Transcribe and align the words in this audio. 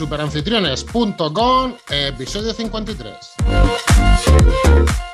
superanfitriones.com, 0.00 1.74
episodio 1.90 2.54
53. 2.54 3.14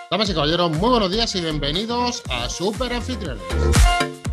Damas 0.09 0.31
y 0.31 0.33
caballeros, 0.33 0.71
muy 0.71 0.91
buenos 0.91 1.11
días 1.11 1.35
y 1.35 1.41
bienvenidos 1.41 2.23
a 2.31 2.49
Superanfitriones, 2.49 3.43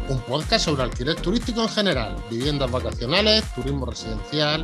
un 0.10 0.20
podcast 0.20 0.66
sobre 0.66 0.84
alquiler 0.84 1.16
turístico 1.16 1.64
en 1.64 1.70
general, 1.70 2.16
viviendas 2.30 2.70
vacacionales, 2.70 3.44
turismo 3.56 3.88
residencial, 3.88 4.64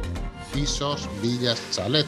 pisos, 0.53 1.09
villas, 1.23 1.59
chalet, 1.71 2.05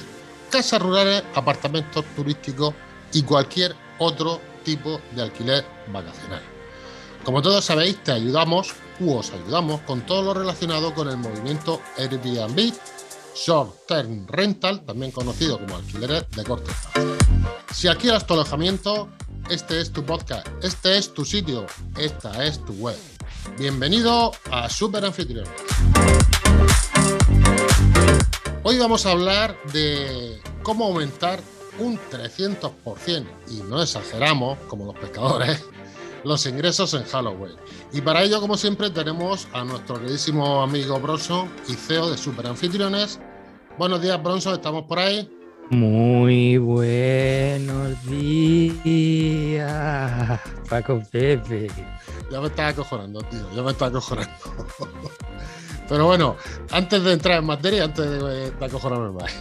casas 0.52 0.80
rurales, 0.80 1.24
apartamentos 1.34 2.06
turísticos 2.16 2.76
y 3.14 3.24
cualquier 3.24 3.76
otro 3.98 4.40
tipo 4.64 5.02
de 5.16 5.24
alquiler 5.24 5.66
vacacional. 5.92 6.44
Como 7.24 7.42
todos 7.42 7.66
sabéis, 7.66 7.98
te 8.04 8.12
ayudamos 8.12 8.76
u 9.00 9.16
os 9.16 9.32
ayudamos 9.32 9.82
con 9.82 10.02
todo 10.02 10.22
lo 10.22 10.34
relacionado 10.36 10.94
con 10.94 11.10
el 11.10 11.18
movimiento 11.18 11.82
Airbnb 11.98 12.74
Short 13.36 13.88
Term 13.88 14.28
Rental, 14.28 14.86
también 14.86 15.12
conocido 15.12 15.60
como 15.60 15.78
alquileres 15.78 16.30
de 16.32 16.44
corto 16.44 16.72
plazo. 16.92 17.18
Si 17.74 17.88
alquilas 17.88 18.28
tu 18.28 18.34
alojamiento, 18.34 19.10
este 19.50 19.80
es 19.80 19.92
tu 19.92 20.04
podcast, 20.06 20.48
este 20.62 20.98
es 20.98 21.14
tu 21.14 21.26
sitio, 21.26 21.66
esta 21.98 22.46
es 22.46 22.64
tu 22.66 22.74
web. 22.74 22.98
Bienvenido 23.58 24.32
a 24.52 24.70
Super 24.70 25.06
Anfitriones. 25.06 25.50
Hoy 28.64 28.78
vamos 28.78 29.06
a 29.06 29.12
hablar 29.12 29.58
de 29.72 30.40
cómo 30.62 30.86
aumentar 30.86 31.40
un 31.80 31.98
300%, 32.12 33.26
y 33.50 33.56
no 33.70 33.82
exageramos, 33.82 34.60
como 34.68 34.86
los 34.86 34.96
pescadores, 34.96 35.64
los 36.24 36.46
ingresos 36.46 36.94
en 36.94 37.04
Halloween. 37.04 37.56
Y 37.94 38.02
para 38.02 38.24
ello, 38.24 38.40
como 38.42 38.58
siempre, 38.58 38.90
tenemos 38.90 39.48
a 39.54 39.64
nuestro 39.64 40.00
queridísimo 40.00 40.62
amigo 40.62 41.00
Bronson 41.00 41.50
y 41.68 41.74
CEO 41.74 42.10
de 42.10 42.18
Super 42.18 42.48
Anfitriones. 42.48 43.20
Buenos 43.78 44.02
días, 44.02 44.22
Bronson, 44.22 44.54
¿estamos 44.54 44.84
por 44.84 45.00
ahí? 45.00 45.30
Muy 45.70 46.58
buenos 46.58 48.06
días, 48.06 49.70
Paco 50.70 51.02
Pepe. 51.10 51.70
Ya 52.30 52.42
me 52.42 52.48
estaba 52.48 52.70
acojonando, 52.70 53.22
tío, 53.24 53.50
ya 53.56 53.62
me 53.64 53.72
estaba 53.72 53.90
acojonando. 53.90 54.34
Pero 55.88 56.06
bueno, 56.08 56.36
antes 56.72 57.04
de 57.04 57.14
entrar 57.14 57.40
en 57.40 57.46
materia, 57.46 57.86
antes 57.86 58.10
de, 58.10 58.52
de 58.52 58.66
acojonarme 58.66 59.12
más, 59.12 59.34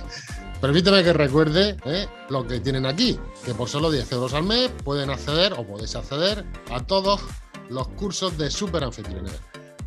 permíteme 0.60 1.02
que 1.02 1.12
recuerde 1.12 1.76
¿eh? 1.84 2.08
lo 2.28 2.46
que 2.46 2.60
tienen 2.60 2.86
aquí, 2.86 3.18
que 3.44 3.54
por 3.54 3.68
solo 3.68 3.90
10 3.90 4.12
euros 4.12 4.34
al 4.34 4.44
mes 4.44 4.70
pueden 4.84 5.10
acceder 5.10 5.54
o 5.54 5.66
podéis 5.66 5.96
acceder 5.96 6.44
a 6.70 6.84
todos 6.84 7.20
los 7.68 7.88
cursos 7.88 8.36
de 8.36 8.50
Super 8.50 8.84
Anfitriones, 8.84 9.34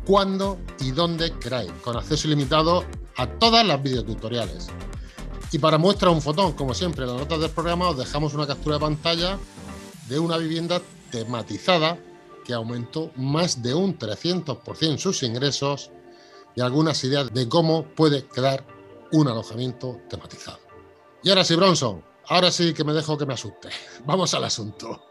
cuando 0.04 0.58
y 0.80 0.90
donde 0.90 1.32
queráis, 1.38 1.70
con 1.82 1.96
acceso 1.96 2.26
ilimitado 2.26 2.84
a 3.16 3.26
todas 3.26 3.66
las 3.66 3.82
videotutoriales. 3.82 4.68
Y 5.52 5.58
para 5.58 5.78
muestra 5.78 6.10
un 6.10 6.20
fotón, 6.20 6.52
como 6.52 6.74
siempre, 6.74 7.04
en 7.04 7.10
las 7.10 7.20
notas 7.20 7.40
del 7.40 7.50
programa 7.50 7.90
os 7.90 7.98
dejamos 7.98 8.34
una 8.34 8.46
captura 8.46 8.76
de 8.76 8.80
pantalla 8.80 9.38
de 10.08 10.18
una 10.18 10.36
vivienda 10.36 10.80
tematizada 11.10 11.98
que 12.44 12.52
aumentó 12.52 13.10
más 13.16 13.62
de 13.62 13.72
un 13.74 13.98
300% 13.98 14.98
sus 14.98 15.22
ingresos 15.22 15.90
y 16.56 16.60
algunas 16.60 17.02
ideas 17.04 17.32
de 17.32 17.48
cómo 17.48 17.84
puede 17.84 18.26
quedar 18.26 18.64
un 19.12 19.28
alojamiento 19.28 20.00
tematizado. 20.08 20.63
Y 21.24 21.30
ahora 21.30 21.42
sí, 21.42 21.56
Bronson, 21.56 22.04
ahora 22.28 22.50
sí 22.50 22.74
que 22.74 22.84
me 22.84 22.92
dejo 22.92 23.16
que 23.16 23.24
me 23.24 23.32
asuste. 23.32 23.70
Vamos 24.04 24.34
al 24.34 24.44
asunto. 24.44 25.06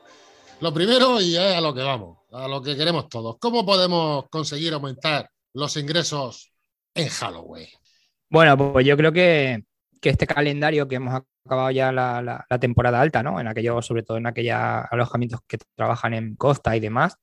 Lo 0.62 0.72
primero 0.72 1.20
y 1.20 1.36
es 1.36 1.56
a 1.56 1.60
lo 1.60 1.74
que 1.74 1.82
vamos, 1.82 2.20
a 2.32 2.48
lo 2.48 2.62
que 2.62 2.78
queremos 2.78 3.10
todos. 3.10 3.38
¿Cómo 3.40 3.66
podemos 3.66 4.30
conseguir 4.30 4.74
aumentar 4.74 5.28
los 5.54 5.76
ingresos 5.76 6.54
en 6.94 7.10
Halloween? 7.10 7.68
Bueno, 8.30 8.56
pues 8.56 8.86
yo 8.86 8.96
creo 8.96 9.12
que, 9.12 9.66
que 10.00 10.10
este 10.10 10.28
calendario 10.28 10.88
que 10.88 10.96
hemos 10.96 11.20
acabado 11.44 11.72
ya 11.72 11.92
la, 11.92 12.22
la, 12.22 12.60
temporada 12.60 13.02
alta, 13.02 13.24
¿no? 13.24 13.42
En 13.42 13.48
aquellos, 13.48 13.86
sobre 13.86 14.04
todo 14.04 14.18
en 14.18 14.28
aquellos 14.28 14.56
alojamientos 14.92 15.42
que 15.48 15.58
trabajan 15.76 16.14
en 16.14 16.36
costa 16.36 16.78
y 16.78 16.80
demás, 16.80 17.18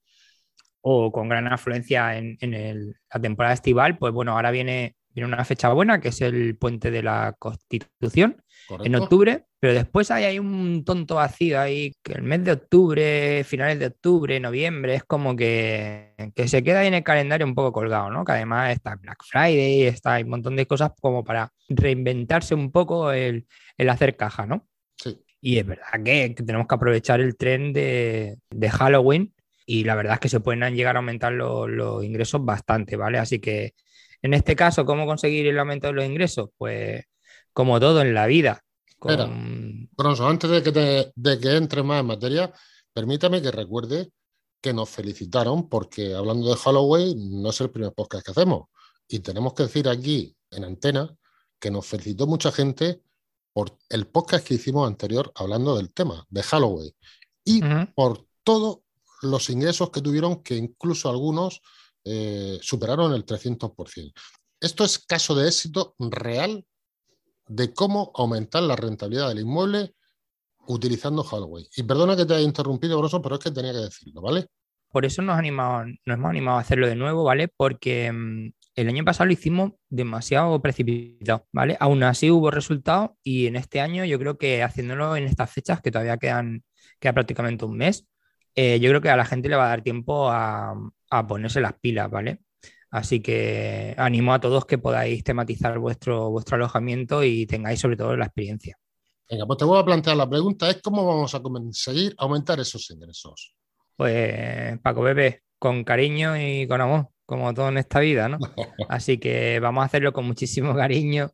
o 0.83 1.13
con 1.13 1.29
gran 1.29 1.51
afluencia 1.51 2.19
en, 2.19 2.37
en 2.41 2.95
la 3.15 3.21
temporada 3.21 3.55
estival, 3.55 3.97
pues 3.97 4.13
bueno, 4.13 4.33
ahora 4.33 4.51
viene, 4.51 4.97
viene 5.15 5.27
una 5.27 5.45
fecha 5.45 5.73
buena, 5.73 6.01
que 6.01 6.09
es 6.09 6.21
el 6.21 6.57
puente 6.57 6.91
de 6.91 7.03
la 7.03 7.35
Constitución, 7.39 8.43
Correcto. 8.69 8.87
en 8.87 8.95
octubre, 8.95 9.45
pero 9.59 9.75
después 9.75 10.11
hay, 10.11 10.25
hay, 10.25 10.39
un 10.39 10.85
tonto 10.85 11.17
vacío 11.17 11.61
ahí, 11.61 11.95
que 12.03 12.13
el 12.13 12.23
mes 12.23 12.45
de 12.45 12.53
octubre, 12.53 13.45
finales 13.45 13.79
de 13.79 13.87
octubre, 13.87 14.39
noviembre, 14.39 14.95
es 14.95 15.05
como 15.05 15.35
que, 15.35 16.15
que 16.35 16.49
se 16.49 16.63
queda 16.63 16.81
ahí 16.81 16.89
en 16.89 16.95
el 16.95 17.03
calendario 17.03 17.47
un 17.47 17.55
poco 17.55 17.73
colgado, 17.73 18.11
¿no? 18.11 18.25
Que 18.25 18.33
además 18.33 18.73
está 18.73 18.97
Black 18.97 19.23
Friday, 19.25 19.83
está 19.83 20.15
hay 20.15 20.23
un 20.23 20.31
montón 20.31 20.57
de 20.57 20.67
cosas 20.67 20.93
como 21.01 21.25
para 21.25 21.53
reinventarse 21.69 22.55
un 22.55 22.71
poco 22.71 23.13
el, 23.13 23.47
el 23.77 23.89
hacer 23.89 24.17
caja, 24.17 24.47
¿no? 24.47 24.67
Sí. 24.97 25.19
Y 25.41 25.59
es 25.59 25.67
verdad 25.67 26.03
que, 26.05 26.35
que 26.35 26.43
tenemos 26.43 26.67
que 26.67 26.75
aprovechar 26.75 27.21
el 27.21 27.37
tren 27.37 27.73
de, 27.73 28.37
de, 28.51 28.71
Halloween 28.71 29.35
y 29.67 29.85
la 29.85 29.95
verdad 29.95 30.15
es 30.15 30.21
que 30.21 30.29
se 30.29 30.41
pueden 30.41 30.75
llegar 30.75 30.97
a 30.97 30.99
aumentar 31.01 31.33
los, 31.33 31.69
los 31.69 32.05
ingresos 32.05 32.45
bastante, 32.45 32.97
¿vale? 32.97 33.19
Así 33.19 33.41
que 33.41 33.75
en 34.23 34.35
este 34.35 34.57
caso, 34.57 34.85
¿cómo 34.85 35.07
conseguir 35.07 35.47
el 35.47 35.59
aumento 35.59 35.89
de 35.89 35.93
los 35.95 36.05
ingresos? 36.05 36.51
Pues 36.57 37.05
como 37.53 37.81
todo 37.81 38.03
en 38.03 38.15
la 38.15 38.27
vida. 38.27 38.63
Con... 38.99 39.89
Bronzo, 39.93 40.29
antes 40.29 40.51
de 40.51 40.63
que, 40.63 40.73
te, 40.73 41.13
de 41.15 41.41
que 41.41 41.57
entre 41.57 41.83
más 41.83 42.01
en 42.01 42.07
materia, 42.07 42.53
permítame 42.93 43.41
que 43.41 43.51
recuerde 43.51 44.11
que 44.61 44.75
nos 44.75 44.91
felicitaron 44.91 45.69
porque 45.69 46.15
hablando 46.15 46.51
de 46.51 46.57
Halloween 46.57 47.43
no 47.43 47.51
es 47.51 47.61
el 47.61 47.71
primer 47.71 47.93
podcast 47.95 48.25
que 48.25 48.33
hacemos. 48.33 48.69
Y 49.09 49.21
tenemos 49.21 49.55
que 49.55 49.65
decir 49.65 49.89
aquí 49.89 50.37
en 50.51 50.65
antena 50.65 51.15
que 51.59 51.71
nos 51.71 51.87
felicitó 51.87 52.27
mucha 52.27 52.53
gente 52.53 53.01
por 53.53 53.77
el 53.89 54.07
podcast 54.07 54.47
que 54.47 54.55
hicimos 54.55 54.87
anterior 54.87 55.33
hablando 55.35 55.77
del 55.77 55.93
tema 55.93 56.25
de 56.29 56.43
Halloween 56.43 56.93
y 57.45 57.63
uh 57.63 57.67
-huh. 57.67 57.95
por 57.95 58.27
todos 58.45 58.81
los 59.23 59.51
ingresos 59.51 59.91
que 59.91 60.01
tuvieron, 60.01 60.43
que 60.43 60.57
incluso 60.57 61.11
algunos 61.11 61.63
eh, 62.05 62.59
superaron 62.63 63.13
el 63.13 63.25
300%. 63.25 64.13
Esto 64.61 64.85
es 64.85 64.99
caso 64.99 65.35
de 65.35 65.49
éxito 65.49 65.95
real 65.99 66.65
de 67.49 67.73
cómo 67.73 68.13
aumentar 68.15 68.63
la 68.63 68.77
rentabilidad 68.77 69.29
del 69.29 69.41
inmueble 69.41 69.95
utilizando 70.67 71.25
Halloween. 71.25 71.67
Y 71.77 71.83
perdona 71.83 72.17
que 72.17 72.27
te 72.27 72.35
haya 72.35 72.45
interrumpido, 72.45 72.99
Broso, 72.99 73.21
pero 73.21 73.37
es 73.37 73.41
que 73.41 73.51
tenía 73.51 73.73
que 73.73 73.79
decirlo, 73.79 74.21
¿vale? 74.21 74.47
Por 74.93 75.05
eso 75.05 75.23
nos, 75.23 75.39
animado, 75.39 75.85
nos 75.85 76.15
hemos 76.15 76.31
animado 76.31 76.59
a 76.59 76.61
hacerlo 76.61 76.87
de 76.87 76.97
nuevo, 76.97 77.25
¿vale? 77.25 77.49
Porque 77.49 78.11
mmm, 78.13 78.51
el 78.75 78.89
año 78.89 79.05
pasado 79.05 79.27
lo 79.27 79.33
hicimos 79.33 79.73
demasiado 79.89 80.61
precipitado, 80.61 81.47
¿vale? 81.53 81.77
Aún 81.81 82.03
así 82.03 82.31
hubo 82.31 82.51
resultados 82.51 83.11
y 83.23 83.47
en 83.47 83.57
este 83.57 83.81
año 83.81 84.05
yo 84.05 84.19
creo 84.19 84.39
que 84.39 84.63
haciéndolo 84.63 85.17
en 85.17 85.25
estas 85.25 85.51
fechas, 85.51 85.81
que 85.81 85.91
todavía 85.91 86.19
quedan 86.19 86.63
queda 87.01 87.15
prácticamente 87.15 87.65
un 87.65 87.77
mes, 87.77 88.07
eh, 88.55 88.81
yo 88.81 88.89
creo 88.91 89.01
que 89.01 89.11
a 89.11 89.17
la 89.17 89.25
gente 89.25 89.49
le 89.49 89.57
va 89.57 89.67
a 89.67 89.71
dar 89.71 89.83
tiempo 89.83 90.29
a, 90.31 90.75
a 91.11 91.27
ponerse 91.27 91.61
las 91.61 91.75
pilas, 91.75 92.11
¿vale? 92.11 92.41
Así 92.91 93.21
que 93.21 93.95
animo 93.97 94.35
a 94.35 94.41
todos 94.41 94.67
que 94.67 94.79
podáis 94.79 95.23
tematizar 95.23 95.79
vuestro, 95.79 96.31
vuestro 96.31 96.57
alojamiento 96.57 97.23
y 97.23 97.47
tengáis 97.47 97.79
sobre 97.79 97.97
todo 97.97 98.17
la 98.17 98.27
experiencia. 98.27 98.77
Venga, 99.31 99.47
pues 99.47 99.59
te 99.59 99.65
voy 99.65 99.79
a 99.79 99.85
plantear 99.85 100.17
la 100.17 100.29
pregunta, 100.29 100.69
es 100.69 100.83
cómo 100.83 101.07
vamos 101.07 101.33
a 101.35 101.41
conseguir 101.41 102.15
aumentar 102.19 102.59
esos 102.59 102.91
ingresos. 102.91 103.55
Pues 103.97 104.77
Paco 104.81 105.03
Bebé, 105.03 105.43
con 105.57 105.85
cariño 105.85 106.37
y 106.37 106.67
con 106.67 106.81
amor, 106.81 107.11
como 107.27 107.55
todo 107.55 107.69
en 107.69 107.79
esta 107.79 108.01
vida, 108.01 108.29
¿no? 108.29 108.39
Así 108.89 109.19
que 109.19 109.61
vamos 109.61 109.83
a 109.83 109.87
hacerlo 109.87 110.13
con 110.13 110.27
muchísimo 110.27 110.75
cariño 110.75 111.31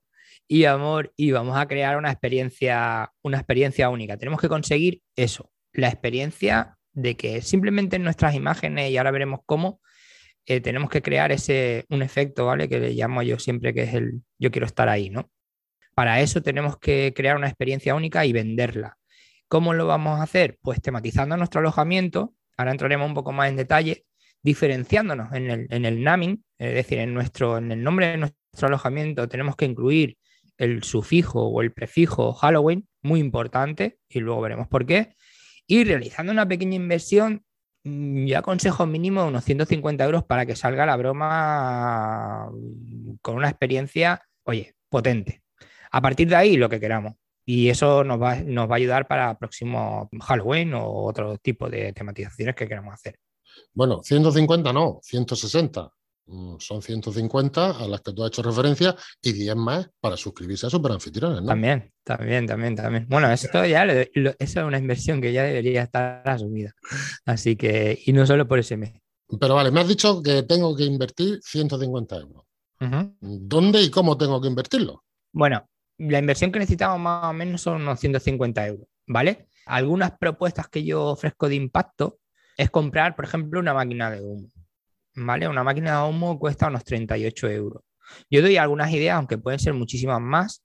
y 0.47 0.65
amor 0.65 1.15
y 1.17 1.31
vamos 1.31 1.57
a 1.57 1.67
crear 1.67 1.97
una 1.97 2.11
experiencia, 2.11 3.11
una 3.23 3.39
experiencia 3.39 3.89
única. 3.89 4.19
Tenemos 4.19 4.43
que 4.43 4.51
conseguir 4.51 5.01
eso, 5.17 5.51
la 5.73 5.89
experiencia 5.89 6.77
de 6.97 7.15
que 7.17 7.43
simplemente 7.43 7.97
en 7.97 8.05
nuestras 8.05 8.35
imágenes, 8.35 8.91
y 8.91 8.97
ahora 8.97 9.11
veremos 9.11 9.41
cómo, 9.45 9.81
eh, 10.47 10.61
tenemos 10.61 10.89
que 10.89 11.03
crear 11.03 11.31
ese, 11.31 11.85
un 11.91 12.03
efecto, 12.03 12.47
¿vale? 12.47 12.69
Que 12.69 12.81
le 12.81 12.95
llamo 12.95 13.23
yo 13.23 13.39
siempre 13.39 13.75
que 13.75 13.83
es 13.83 13.95
el 13.95 14.23
yo 14.39 14.51
quiero 14.51 14.67
estar 14.67 14.89
ahí, 14.89 15.11
¿no? 15.11 15.31
Para 15.95 16.21
eso 16.21 16.43
tenemos 16.43 16.79
que 16.79 17.13
crear 17.15 17.37
una 17.37 17.49
experiencia 17.49 17.95
única 17.95 18.25
y 18.25 18.33
venderla. 18.33 18.97
¿Cómo 19.49 19.75
lo 19.75 19.87
vamos 19.87 20.19
a 20.19 20.23
hacer? 20.23 20.59
Pues 20.63 20.81
tematizando 20.81 21.37
nuestro 21.37 21.61
alojamiento, 21.61 22.35
ahora 22.57 22.73
entraremos 22.73 23.09
un 23.09 23.15
poco 23.15 23.33
más 23.33 23.51
en 23.51 23.57
detalle, 23.57 24.05
diferenciándonos 24.43 25.33
en 25.35 25.51
el, 25.51 25.67
en 25.71 25.85
el 25.85 26.03
naming, 26.03 26.45
es 26.59 26.75
decir, 26.75 26.99
en, 26.99 27.13
nuestro, 27.13 27.59
en 27.59 27.73
el 27.73 27.83
nombre 27.83 28.09
de 28.09 28.17
nuestro 28.17 28.69
alojamiento 28.69 29.29
tenemos 29.29 29.55
que 29.55 29.67
incluir 29.67 30.17
el 30.57 30.83
sufijo 30.83 31.47
o 31.47 31.61
el 31.61 31.73
prefijo 31.73 32.33
Halloween, 32.33 32.89
muy 33.03 33.21
importante, 33.21 33.99
y 34.09 34.21
luego 34.21 34.41
veremos 34.41 34.69
por 34.69 34.87
qué, 34.87 35.15
y 35.67 35.85
realizando 35.85 36.33
una 36.33 36.47
pequeña 36.47 36.77
inversión 36.77 37.47
Mm, 37.87 38.27
yo 38.27 38.39
aconsejo 38.39 38.85
mínimo 38.85 39.25
unos 39.27 39.45
150 39.45 40.05
euros 40.05 40.25
para 40.25 40.45
que 40.45 40.57
salga 40.57 40.87
la 40.87 40.97
broma 40.97 42.51
con 43.23 43.37
una 43.37 43.49
experiencia, 43.49 44.23
oye, 44.43 44.75
potente. 44.89 45.43
A 45.93 46.03
partir 46.03 46.29
de 46.29 46.35
ahí, 46.35 46.57
lo 46.57 46.69
que 46.69 46.81
queramos. 46.81 47.15
Y 47.45 47.69
eso 47.69 48.03
nos 48.03 48.21
va, 48.21 48.41
nos 48.41 48.69
va 48.69 48.75
a 48.75 48.77
ayudar 48.79 49.07
para 49.07 49.39
próximo 49.39 50.11
Halloween 50.21 50.75
o 50.75 51.05
otro 51.05 51.39
tipo 51.39 51.71
de 51.71 51.93
tematizaciones 51.93 52.57
que 52.57 52.67
queramos 52.67 52.93
hacer. 52.93 53.21
Bueno, 53.73 54.03
150 54.03 54.73
no, 54.73 54.99
160. 55.03 55.89
Mm, 56.27 56.57
son 56.59 56.83
150 56.83 57.71
a 57.71 57.89
las 57.89 58.01
que 58.01 58.13
tú 58.13 58.23
has 58.23 58.29
hecho 58.29 58.43
referencia 58.43 58.95
y 59.23 59.33
10 59.33 59.57
más 59.57 59.89
para 60.01 60.17
suscribirse 60.17 60.67
a 60.67 60.71
Superanfitriones, 60.71 61.43
¿no? 61.43 61.49
También, 61.49 61.93
también, 62.05 62.47
también, 62.47 62.77
también. 62.77 63.07
Bueno, 63.09 63.31
esto 63.33 63.65
ya 63.65 63.85
eso 63.85 64.35
es 64.39 64.57
una 64.57 64.79
inversión 64.79 65.21
que 65.21 65.33
ya 65.33 65.45
debería 65.45 65.83
estar 65.83 66.23
asumida. 66.29 66.73
Así 67.25 67.57
que, 67.57 67.99
y 68.05 68.13
no 68.13 68.27
solo 68.27 68.47
por 68.47 68.59
ese 68.59 68.77
mes. 68.77 68.93
Pero 69.41 69.55
vale, 69.55 69.71
me 69.71 69.81
has 69.81 69.89
dicho 69.89 70.23
que 70.23 70.43
tengo 70.45 70.77
que 70.77 70.85
invertir 70.85 71.41
150 71.43 72.17
euros. 72.17 72.45
¿Dónde 73.21 73.83
y 73.83 73.91
cómo 73.91 74.17
tengo 74.17 74.41
que 74.41 74.49
invertirlo? 74.49 75.03
Bueno, 75.33 75.69
la 75.99 76.19
inversión 76.19 76.53
que 76.53 76.59
necesitamos 76.59 77.01
más 77.01 77.25
o 77.25 77.33
menos 77.33 77.61
son 77.61 77.83
unos 77.83 77.99
150 77.99 78.67
euros, 78.67 78.87
¿vale? 79.07 79.49
Algunas 79.67 80.13
propuestas 80.19 80.69
que 80.69 80.85
yo 80.85 81.05
ofrezco 81.07 81.49
de 81.49 81.57
impacto 81.57 82.19
es 82.57 82.71
comprar, 82.71 83.17
por 83.17 83.25
ejemplo, 83.25 83.61
una 83.61 83.75
máquina 83.75 84.11
de 84.11 84.23
humo, 84.23 84.49
¿vale? 85.17 85.49
Una 85.49 85.65
máquina 85.65 86.03
de 86.03 86.09
humo 86.09 86.39
cuesta 86.39 86.69
unos 86.69 86.85
38 86.85 87.49
euros. 87.49 87.83
Yo 88.31 88.43
doy 88.43 88.57
algunas 88.57 88.93
ideas, 88.93 89.17
aunque 89.17 89.39
pueden 89.39 89.59
ser 89.59 89.75
muchísimas 89.75 90.21
más, 90.21 90.63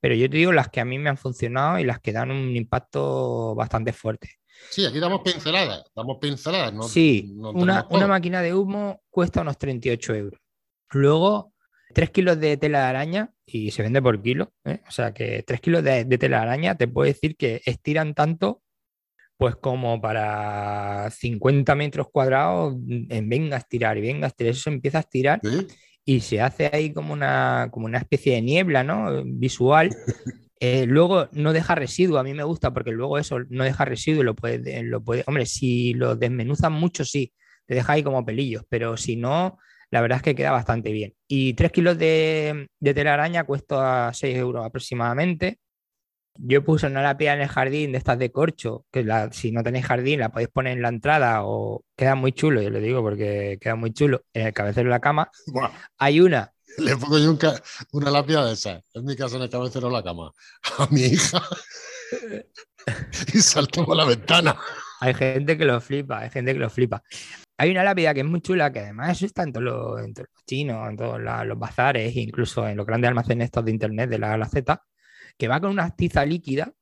pero 0.00 0.14
yo 0.14 0.30
te 0.30 0.36
digo 0.36 0.52
las 0.52 0.68
que 0.68 0.80
a 0.80 0.84
mí 0.84 0.98
me 0.98 1.10
han 1.10 1.18
funcionado 1.18 1.78
y 1.78 1.84
las 1.84 2.00
que 2.00 2.12
dan 2.12 2.30
un 2.30 2.56
impacto 2.56 3.54
bastante 3.54 3.92
fuerte. 3.92 4.38
Sí, 4.70 4.84
aquí 4.84 4.98
damos 4.98 5.20
pinceladas, 5.22 5.84
damos 5.94 6.18
pinceladas. 6.20 6.72
No, 6.72 6.82
sí, 6.82 7.34
una, 7.36 7.86
una 7.90 8.06
máquina 8.06 8.42
de 8.42 8.54
humo 8.54 9.02
cuesta 9.10 9.42
unos 9.42 9.58
38 9.58 10.14
euros. 10.14 10.40
Luego, 10.90 11.52
3 11.94 12.10
kilos 12.10 12.40
de 12.40 12.56
tela 12.56 12.80
de 12.80 12.84
araña 12.84 13.32
y 13.46 13.70
se 13.70 13.82
vende 13.82 14.02
por 14.02 14.20
kilo. 14.22 14.52
¿eh? 14.64 14.80
O 14.86 14.90
sea 14.90 15.12
que 15.12 15.42
3 15.46 15.60
kilos 15.60 15.84
de, 15.84 16.04
tela 16.18 16.38
de 16.38 16.42
araña 16.42 16.76
te 16.76 16.88
puedo 16.88 17.06
decir 17.06 17.36
que 17.36 17.62
estiran 17.64 18.14
tanto, 18.14 18.62
pues 19.38 19.54
como 19.56 20.00
para 20.00 21.10
50 21.10 21.74
metros 21.76 22.08
cuadrados, 22.10 22.76
en 22.88 23.28
venga 23.28 23.56
a 23.56 23.60
estirar 23.60 23.96
y 23.96 24.02
venga 24.02 24.26
a 24.26 24.28
estirar. 24.28 24.50
Eso 24.50 24.64
se 24.64 24.70
empieza 24.70 24.98
a 24.98 25.02
estirar 25.02 25.40
y 26.04 26.20
se 26.20 26.40
hace 26.40 26.68
ahí 26.72 26.92
como 26.92 27.12
una, 27.12 27.68
como 27.70 27.86
una 27.86 27.98
especie 27.98 28.34
de 28.34 28.42
niebla 28.42 28.84
¿no? 28.84 29.24
visual. 29.24 29.90
Eh, 30.60 30.86
luego 30.86 31.28
no 31.30 31.52
deja 31.52 31.76
residuo, 31.76 32.18
a 32.18 32.24
mí 32.24 32.34
me 32.34 32.42
gusta 32.42 32.74
porque 32.74 32.90
luego 32.90 33.16
eso 33.16 33.38
no 33.48 33.62
deja 33.62 33.84
residuo 33.84 34.24
lo 34.24 34.34
puede, 34.34 34.82
lo 34.82 35.00
puede, 35.00 35.22
hombre, 35.28 35.46
si 35.46 35.94
lo 35.94 36.16
desmenuzan 36.16 36.72
mucho, 36.72 37.04
sí, 37.04 37.32
te 37.64 37.76
deja 37.76 37.92
ahí 37.92 38.02
como 38.02 38.26
pelillos, 38.26 38.64
pero 38.68 38.96
si 38.96 39.14
no, 39.14 39.56
la 39.92 40.00
verdad 40.00 40.16
es 40.16 40.22
que 40.24 40.34
queda 40.34 40.50
bastante 40.50 40.90
bien. 40.90 41.14
Y 41.28 41.54
3 41.54 41.70
kilos 41.70 41.96
de, 41.96 42.66
de 42.80 42.92
telaraña 42.92 43.44
cuesta 43.44 44.10
6 44.12 44.36
euros 44.36 44.66
aproximadamente. 44.66 45.60
Yo 46.40 46.64
puse 46.64 46.86
una 46.86 47.02
lápida 47.02 47.34
en 47.34 47.40
el 47.40 47.48
jardín 47.48 47.92
de 47.92 47.98
estas 47.98 48.18
de 48.18 48.30
corcho, 48.30 48.84
que 48.92 49.04
si 49.32 49.50
no 49.50 49.62
tenéis 49.64 49.86
jardín 49.86 50.20
la 50.20 50.28
podéis 50.28 50.50
poner 50.50 50.74
en 50.74 50.82
la 50.82 50.88
entrada 50.88 51.40
o 51.42 51.84
queda 51.96 52.14
muy 52.14 52.32
chulo, 52.32 52.62
yo 52.62 52.70
lo 52.70 52.78
digo 52.78 53.02
porque 53.02 53.58
queda 53.60 53.74
muy 53.74 53.92
chulo, 53.92 54.22
en 54.32 54.46
el 54.46 54.52
cabecero 54.52 54.88
de 54.88 54.90
la 54.90 55.00
cama. 55.00 55.30
Hay 55.98 56.20
una. 56.20 56.52
Le 56.78 56.96
pongo 56.96 57.18
yo 57.18 57.36
una 57.92 58.10
lápida 58.10 58.46
de 58.46 58.52
esa, 58.52 58.80
en 58.94 59.04
mi 59.04 59.16
casa 59.16 59.36
en 59.36 59.42
el 59.42 59.50
cabecero 59.50 59.88
de 59.88 59.94
la 59.94 60.02
cama, 60.02 60.30
a 60.78 60.86
mi 60.90 61.00
hija 61.00 61.42
y 63.34 63.38
salto 63.38 63.84
por 63.84 63.96
la 63.96 64.04
ventana. 64.04 64.56
Hay 65.00 65.14
gente 65.14 65.56
que 65.56 65.64
lo 65.64 65.80
flipa, 65.80 66.20
hay 66.20 66.30
gente 66.30 66.52
que 66.52 66.58
lo 66.58 66.70
flipa. 66.70 67.02
Hay 67.56 67.70
una 67.70 67.82
lápida 67.82 68.14
que 68.14 68.20
es 68.20 68.26
muy 68.26 68.40
chula, 68.40 68.72
que 68.72 68.80
además 68.80 69.16
eso 69.16 69.26
está 69.26 69.42
en 69.42 69.52
todos 69.52 69.64
los, 69.64 70.00
chinos, 70.46 70.88
en 70.88 70.96
todos 70.96 71.20
los 71.20 71.58
bazares, 71.58 72.14
incluso 72.14 72.66
en 72.68 72.76
los 72.76 72.86
grandes 72.86 73.08
almacenes 73.08 73.46
estos 73.46 73.64
de 73.64 73.72
internet 73.72 74.08
de 74.08 74.18
la 74.18 74.48
Z, 74.48 74.80
que 75.38 75.48
va 75.48 75.60
con 75.60 75.70
una 75.70 75.94
tiza 75.94 76.24
líquida 76.24 76.72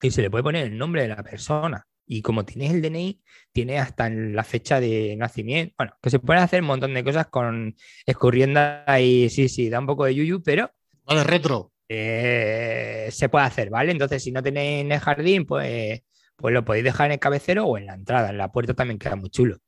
y 0.00 0.10
se 0.10 0.22
le 0.22 0.30
puede 0.30 0.44
poner 0.44 0.66
el 0.66 0.78
nombre 0.78 1.02
de 1.02 1.08
la 1.08 1.22
persona. 1.22 1.86
Y 2.06 2.22
como 2.22 2.44
tienes 2.44 2.72
el 2.72 2.80
DNI, 2.80 3.22
tiene 3.52 3.78
hasta 3.78 4.08
la 4.08 4.42
fecha 4.42 4.80
de 4.80 5.14
nacimiento. 5.16 5.74
Bueno, 5.76 5.92
que 6.02 6.08
se 6.08 6.18
pueden 6.18 6.42
hacer 6.42 6.62
un 6.62 6.68
montón 6.68 6.94
de 6.94 7.04
cosas 7.04 7.26
con 7.26 7.76
escurriendo 8.06 8.60
ahí, 8.86 9.28
sí, 9.28 9.48
sí, 9.48 9.68
da 9.68 9.78
un 9.78 9.86
poco 9.86 10.06
de 10.06 10.14
yuyu, 10.14 10.42
pero. 10.42 10.72
Vale, 11.04 11.24
retro. 11.24 11.72
Eh, 11.86 13.08
se 13.10 13.28
puede 13.28 13.44
hacer, 13.44 13.68
¿vale? 13.68 13.92
Entonces, 13.92 14.22
si 14.22 14.32
no 14.32 14.42
tenéis 14.42 14.82
en 14.82 14.92
el 14.92 15.00
jardín, 15.00 15.44
pues, 15.44 16.02
pues 16.36 16.54
lo 16.54 16.64
podéis 16.64 16.84
dejar 16.84 17.06
en 17.06 17.12
el 17.12 17.18
cabecero 17.18 17.66
o 17.66 17.76
en 17.76 17.86
la 17.86 17.94
entrada. 17.94 18.30
En 18.30 18.38
la 18.38 18.50
puerta 18.52 18.72
también 18.72 18.98
queda 18.98 19.16
muy 19.16 19.28
chulo 19.28 19.58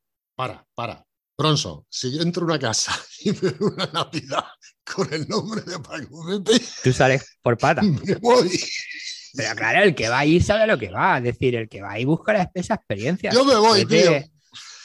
para, 0.41 0.65
para. 0.73 1.05
Bronson, 1.37 1.85
si 1.89 2.15
yo 2.15 2.21
entro 2.23 2.43
a 2.43 2.45
una 2.45 2.59
casa 2.59 2.93
y 3.19 3.31
veo 3.31 3.53
una 3.59 3.87
lápida 3.93 4.51
con 4.95 5.13
el 5.13 5.27
nombre 5.27 5.61
de 5.61 5.79
Paco 5.79 6.25
Pepe, 6.25 6.63
tú 6.83 6.93
sales 6.93 7.37
por 7.41 7.57
pata. 7.57 7.81
Me 8.05 8.15
voy. 8.15 8.49
Pero 9.33 9.55
claro, 9.55 9.83
el 9.83 9.95
que 9.95 10.09
va 10.09 10.19
ahí 10.19 10.39
sabe 10.41 10.67
lo 10.67 10.77
que 10.77 10.89
va. 10.89 11.17
Es 11.17 11.23
decir, 11.23 11.55
el 11.55 11.69
que 11.69 11.81
va 11.81 11.91
ahí 11.91 12.05
busca 12.05 12.49
esa 12.53 12.75
experiencia. 12.75 13.31
Yo 13.31 13.45
me 13.45 13.55
voy, 13.55 13.85
tío. 13.85 14.11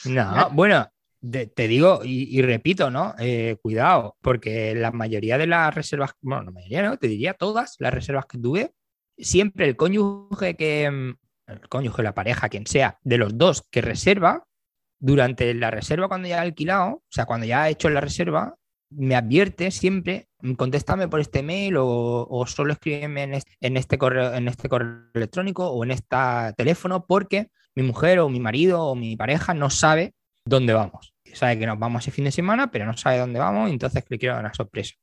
No, 0.05 0.49
bueno, 0.51 0.89
te 1.21 1.67
digo 1.67 2.01
y, 2.03 2.41
repito, 2.41 2.89
¿no? 2.89 3.13
Eh, 3.19 3.57
cuidado, 3.61 4.15
porque 4.21 4.75
la 4.75 4.91
mayoría 4.91 5.37
de 5.37 5.47
las 5.47 5.73
reservas, 5.73 6.11
bueno, 6.21 6.43
la 6.43 6.51
mayoría 6.51 6.83
no, 6.83 6.97
te 6.97 7.07
diría 7.07 7.33
todas 7.33 7.75
las 7.79 7.93
reservas 7.93 8.25
que 8.25 8.37
tuve, 8.37 8.73
siempre 9.17 9.67
el 9.67 9.75
cónyuge 9.75 10.55
que, 10.55 10.89
mm, 10.89 11.51
el 11.51 11.69
cónyuge, 11.69 12.03
la 12.03 12.13
pareja, 12.13 12.49
quien 12.49 12.67
sea, 12.67 12.99
de 13.03 13.17
los 13.17 13.37
dos 13.37 13.63
que 13.69 13.81
reserva, 13.81 14.45
durante 14.99 15.53
la 15.53 15.71
reserva, 15.71 16.07
cuando 16.07 16.27
ya 16.27 16.37
he 16.37 16.39
alquilado, 16.39 16.87
o 16.87 17.03
sea, 17.09 17.25
cuando 17.25 17.45
ya 17.45 17.67
he 17.67 17.71
hecho 17.71 17.89
la 17.89 18.01
reserva, 18.01 18.55
me 18.89 19.15
advierte 19.15 19.71
siempre, 19.71 20.27
contéstame 20.57 21.07
por 21.07 21.19
este 21.19 21.43
mail 21.43 21.75
o, 21.77 22.45
solo 22.47 22.73
escríbeme 22.73 23.41
en 23.59 23.77
este, 23.77 23.97
correo, 23.97 24.33
en 24.33 24.47
este 24.47 24.69
correo 24.69 25.09
electrónico 25.13 25.67
o 25.67 25.83
en 25.83 25.91
este 25.91 26.17
teléfono, 26.55 27.05
porque 27.05 27.49
mi 27.75 27.83
mujer 27.83 28.19
o 28.19 28.29
mi 28.29 28.39
marido 28.39 28.83
o 28.83 28.95
mi 28.95 29.15
pareja 29.15 29.53
no 29.53 29.69
sabe 29.69 30.13
dónde 30.45 30.73
vamos. 30.73 31.13
Sabe 31.33 31.59
que 31.59 31.67
nos 31.67 31.77
vamos 31.77 32.03
ese 32.03 32.11
fin 32.11 32.25
de 32.25 32.31
semana, 32.31 32.71
pero 32.71 32.85
no 32.85 32.95
sabe 32.95 33.17
dónde 33.17 33.39
vamos, 33.39 33.69
entonces 33.69 34.03
le 34.09 34.17
quiero 34.17 34.35
dar 34.35 34.45
una 34.45 34.53
sorpresa. 34.53 34.95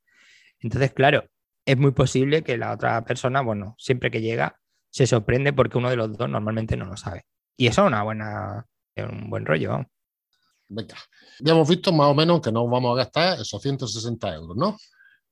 Entonces, 0.60 0.92
claro, 0.92 1.24
es 1.66 1.76
muy 1.76 1.92
posible 1.92 2.42
que 2.42 2.56
la 2.56 2.72
otra 2.72 3.04
persona, 3.04 3.42
bueno, 3.42 3.74
siempre 3.78 4.10
que 4.10 4.20
llega, 4.20 4.58
se 4.90 5.06
sorprende 5.06 5.52
porque 5.52 5.78
uno 5.78 5.90
de 5.90 5.96
los 5.96 6.16
dos 6.16 6.28
normalmente 6.28 6.76
no 6.76 6.86
lo 6.86 6.96
sabe. 6.96 7.24
Y 7.56 7.66
eso 7.66 7.82
es 7.82 7.88
una 7.88 8.02
buena, 8.02 8.66
un 8.96 9.28
buen 9.30 9.44
rollo. 9.44 9.86
Venga, 10.68 10.96
ya 11.40 11.52
hemos 11.52 11.68
visto 11.68 11.92
más 11.92 12.08
o 12.08 12.14
menos 12.14 12.40
que 12.40 12.50
no 12.50 12.66
vamos 12.66 12.92
a 12.94 13.04
gastar 13.04 13.40
esos 13.40 13.60
160 13.60 14.34
euros, 14.34 14.56
¿no? 14.56 14.76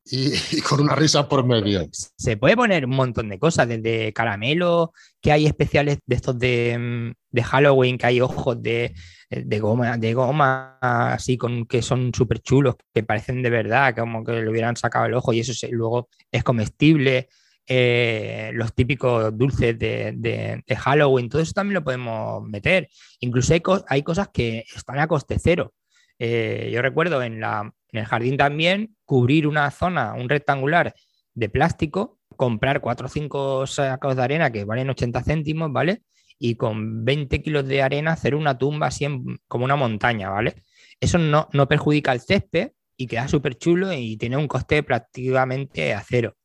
Y, 0.05 0.61
con 0.63 0.81
una 0.81 0.97
risa 0.97 1.29
por 1.29 1.45
medio. 1.47 1.89
Se 1.93 2.37
puede 2.37 2.57
poner 2.57 2.87
un 2.87 2.97
montón 2.97 3.29
de 3.29 3.39
cosas, 3.39 3.69
desde 3.69 4.13
caramelo, 4.13 4.93
que 5.21 5.31
hay 5.31 5.47
especiales 5.47 5.99
de 6.05 6.17
estos 6.17 6.39
de, 6.39 6.77
mm, 6.79 7.13
de 7.31 7.43
Halloween, 7.43 7.99
que 7.99 8.07
hay 8.07 8.21
ojos 8.21 8.61
de, 8.61 8.95
de, 9.31 9.61
goma, 9.61 9.97
de 9.97 10.15
goma 10.15 10.79
así 10.81 11.39
con 11.39 11.67
que 11.67 11.83
son 11.83 12.13
súper 12.13 12.41
chulos, 12.41 12.75
que 12.93 13.05
parecen 13.05 13.43
de 13.43 13.51
verdad, 13.51 13.95
como 13.97 14.25
que 14.25 14.33
le 14.33 14.51
hubieran 14.51 14.77
sacado 14.77 15.07
el 15.07 15.15
ojo 15.15 15.33
y 15.33 15.41
eso 15.41 15.53
luego 15.71 16.09
es 16.31 16.43
comestible. 16.43 17.29
Eh, 17.75 18.51
los 18.53 18.75
típicos 18.75 19.35
dulces 19.35 19.79
de, 19.79 20.63
Halloween, 20.77 21.31
todo 21.31 21.41
eso 21.41 21.55
también 21.55 21.77
lo 21.77 21.83
podemos 21.83 22.47
meter. 22.47 22.91
Incluso 23.21 23.55
hay, 23.89 24.03
cosas 24.03 24.29
que 24.29 24.67
están 24.77 24.99
a 24.99 25.09
coste 25.09 25.39
cero. 25.39 25.73
Eh, 26.19 26.71
yo 26.71 26.83
recuerdo 26.83 27.23
en, 27.23 27.41
la, 27.41 27.73
en 27.89 28.01
el 28.01 28.05
jardín 28.05 28.37
también 28.37 28.95
cubrir 29.07 29.47
una 29.47 29.71
zona, 29.71 30.13
un 30.13 30.29
rectangular 30.29 30.95
de 31.33 31.49
plástico, 31.49 32.21
comprar 32.37 32.83
4 32.83 33.07
o 33.07 33.09
5 33.09 33.67
sacos 33.67 34.17
de 34.17 34.23
arena 34.23 34.53
que 34.53 34.67
valen 34.67 34.91
80 34.91 35.23
céntimos, 35.23 35.73
¿vale? 35.73 36.03
Y 36.39 36.57
con 36.57 37.07
20 37.07 37.41
kilos 37.41 37.67
de 37.67 37.81
arena 37.81 38.13
hacer 38.13 38.35
una 38.35 38.59
tumba 38.59 38.89
así 38.89 39.07
como 39.49 39.65
una 39.65 39.77
montaña, 39.77 40.29
¿vale? 40.29 40.63
Eso 41.01 41.17
no, 41.17 41.49
no 41.55 41.69
perjudica 41.69 42.13
el 42.13 42.21
césped 42.21 42.73
y 42.99 43.07
queda 43.07 43.29
súper 43.29 43.57
chulo 43.57 43.95
y 43.95 44.19
tiene 44.19 44.37
un 44.37 44.47
coste 44.47 44.83
prácticamente 44.83 45.95
a 45.95 46.03
cero. 46.07 46.37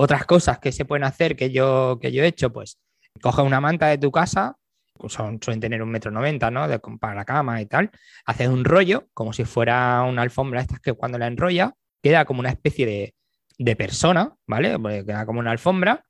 Otras 0.00 0.26
cosas 0.26 0.60
que 0.60 0.70
se 0.70 0.84
pueden 0.84 1.02
hacer 1.02 1.34
que 1.34 1.50
yo, 1.50 1.98
que 2.00 2.12
yo 2.12 2.22
he 2.22 2.28
hecho, 2.28 2.52
pues 2.52 2.78
coge 3.20 3.42
una 3.42 3.60
manta 3.60 3.88
de 3.88 3.98
tu 3.98 4.12
casa, 4.12 4.56
pues 4.94 5.12
son, 5.12 5.40
suelen 5.42 5.60
tener 5.60 5.82
un 5.82 5.90
metro 5.90 6.12
noventa, 6.12 6.52
¿no? 6.52 6.68
De, 6.68 6.78
para 6.78 7.16
la 7.16 7.24
cama 7.24 7.60
y 7.60 7.66
tal. 7.66 7.90
Haces 8.24 8.46
un 8.46 8.64
rollo, 8.64 9.08
como 9.12 9.32
si 9.32 9.44
fuera 9.44 10.04
una 10.04 10.22
alfombra, 10.22 10.60
estas 10.60 10.78
que 10.78 10.92
cuando 10.92 11.18
la 11.18 11.26
enrolla, 11.26 11.74
queda 12.00 12.24
como 12.26 12.38
una 12.38 12.50
especie 12.50 13.12
de, 13.58 13.76
persona, 13.76 14.36
¿vale? 14.46 14.78
Pues 14.78 15.04
queda 15.04 15.26
como 15.26 15.40
una 15.40 15.50
alfombra. 15.50 16.04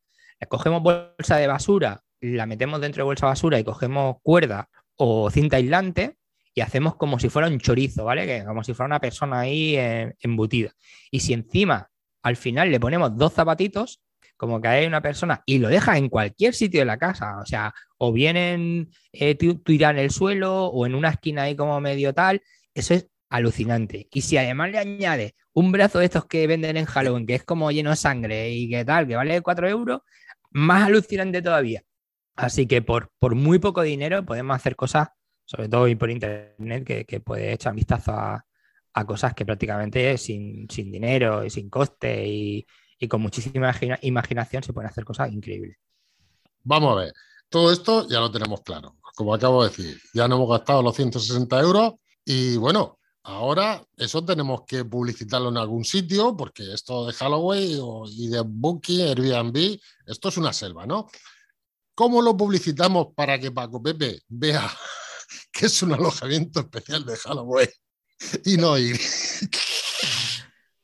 Cogemos 0.50 0.83
bolsa 0.83 1.37
de 1.37 1.47
basura, 1.47 2.02
la 2.21 2.45
metemos 2.45 2.83
dentro 2.83 3.04
de 3.04 3.07
bolsa 3.07 3.25
de 3.25 3.30
basura 3.30 3.59
y 3.59 3.64
cogemos 3.64 4.16
cuerda 4.23 4.68
o 4.97 5.30
cinta 5.30 5.57
aislante 5.57 6.18
y 6.54 6.61
hacemos 6.61 6.97
como 6.97 7.18
si 7.18 7.30
fuera 7.30 7.49
un 7.49 7.59
chorizo, 7.59 8.04
¿vale? 8.04 8.26
Que 8.26 8.45
como 8.45 8.62
si 8.62 8.75
fuera 8.75 8.87
una 8.87 9.00
persona 9.00 9.40
ahí 9.40 9.76
eh, 9.76 10.14
embutida. 10.21 10.73
Y 11.11 11.21
si 11.21 11.33
encima 11.33 11.88
al 12.28 12.37
final 12.37 12.70
le 12.70 12.80
ponemos 12.80 13.16
dos 13.16 13.32
zapatitos, 13.32 14.00
como 14.37 14.61
que 14.61 14.68
hay 14.68 14.87
una 14.87 15.02
persona 15.02 15.42
y 15.47 15.58
lo 15.58 15.68
deja 15.68 15.99
en 15.99 16.08
cualquier 16.08 16.54
sitio 16.54 16.80
de 16.80 16.87
la 16.87 16.99
casa, 16.99 17.40
o 17.40 17.47
sea, 17.47 17.75
o 17.99 18.12
vienen 18.12 18.90
eh, 19.12 19.37
en 19.40 19.99
el 19.99 20.11
suelo 20.11 20.66
o 20.66 20.87
en 20.87 20.94
una 20.94 21.11
esquina 21.11 21.42
ahí 21.42 21.56
como 21.56 21.80
medio 21.80 22.14
tal, 22.14 22.42
eso 22.73 22.94
es 22.94 23.08
alucinante. 23.28 24.08
Y 24.12 24.20
si 24.23 24.37
además 24.37 24.70
le 24.70 24.78
añade 24.78 25.35
un 25.52 25.73
brazo 25.73 25.99
de 25.99 26.04
estos 26.04 26.26
que 26.26 26.47
venden 26.47 26.76
en 26.76 26.85
Halloween, 26.85 27.26
que 27.26 27.35
es 27.35 27.44
como 27.44 27.70
lleno 27.73 27.90
de 27.90 27.97
sangre 27.97 28.50
y 28.50 28.70
que 28.70 28.85
tal, 28.85 29.08
que 29.08 29.16
vale 29.16 29.42
4 29.42 29.68
euros, 29.68 30.02
más 30.50 30.87
alucinante 30.87 31.42
todavía. 31.42 31.82
Así 32.37 32.66
que 32.66 32.82
por, 32.82 33.11
por 33.18 33.35
muy 33.35 33.58
poco 33.58 33.82
dinero 33.82 34.25
podemos 34.25 34.54
hacer 34.54 34.76
cosas, 34.76 35.08
sobre 35.44 35.68
todo 35.68 35.87
por 35.99 36.11
internet, 36.11 36.85
que, 36.85 37.04
que 37.04 37.20
puede 37.20 37.52
echar 37.52 37.75
vistazo 37.75 38.12
a, 38.12 38.44
a 38.95 39.04
cosas 39.04 39.35
que 39.35 39.45
prácticamente 39.45 40.16
sin, 40.18 40.66
dinero 40.66 41.45
y 41.45 41.50
sin 41.50 41.68
coste 41.71 42.26
y, 42.26 42.66
con 43.09 43.21
muchísima 43.21 43.73
imaginación 44.02 44.62
se 44.62 44.73
pueden 44.73 44.90
hacer 44.90 45.04
cosas 45.04 45.33
increíbles. 45.33 45.76
Vamos 46.64 46.92
a 46.92 47.00
ver, 47.02 47.12
todo 47.49 47.73
esto 47.73 48.09
ya 48.09 48.18
lo 48.18 48.30
tenemos 48.30 48.62
claro. 48.62 48.97
Como 49.14 49.35
acabo 49.35 49.62
de 49.62 49.71
decir, 49.71 50.00
ya 50.12 50.26
no 50.26 50.37
hemos 50.37 50.50
gastado 50.50 50.83
los 50.83 50.97
160 50.97 51.61
euros 51.61 51.95
y 52.25 52.57
bueno, 52.57 52.99
ahora 53.23 53.85
eso 53.97 54.25
tenemos 54.25 54.62
que 54.66 54.85
publicitarlo 54.85 55.50
en 55.50 55.59
algún 55.59 55.85
sitio 55.85 56.37
porque 56.37 56.73
esto 56.73 57.07
de 57.07 57.12
Halloween 57.12 57.80
y 58.11 58.28
de 58.28 58.42
Booking, 58.45 59.00
Airbnb, 59.00 59.78
esto 60.07 60.28
es 60.28 60.37
una 60.37 60.52
selva, 60.52 60.87
¿no? 60.87 61.07
¿Cómo 61.95 62.21
lo 62.21 62.37
publicitamos 62.37 63.09
para 63.14 63.38
que 63.38 63.50
Paco 63.50 63.83
Pepe 63.83 64.23
vea 64.28 64.68
que 65.52 65.66
es 65.66 65.83
un 65.83 65.92
alojamiento 65.92 66.61
especial 66.61 67.04
de 67.04 67.16
Halloween 67.16 67.68
y 68.44 68.56
no 68.56 68.78
ir? 68.78 68.96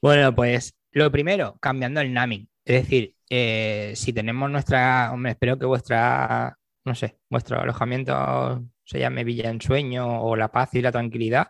Bueno, 0.00 0.34
pues 0.34 0.74
lo 0.92 1.10
primero, 1.10 1.56
cambiando 1.60 2.00
el 2.00 2.12
naming. 2.12 2.48
Es 2.64 2.82
decir, 2.82 3.14
eh, 3.28 3.92
si 3.96 4.12
tenemos 4.12 4.50
nuestra, 4.50 5.10
hombre, 5.12 5.32
espero 5.32 5.58
que 5.58 5.66
vuestra, 5.66 6.56
no 6.84 6.94
sé, 6.94 7.18
vuestro 7.28 7.60
alojamiento 7.60 8.64
se 8.84 8.98
llame 8.98 9.24
Villa 9.24 9.50
en 9.50 9.60
Sueño 9.60 10.22
o 10.22 10.36
La 10.36 10.52
Paz 10.52 10.74
y 10.74 10.82
la 10.82 10.92
Tranquilidad, 10.92 11.48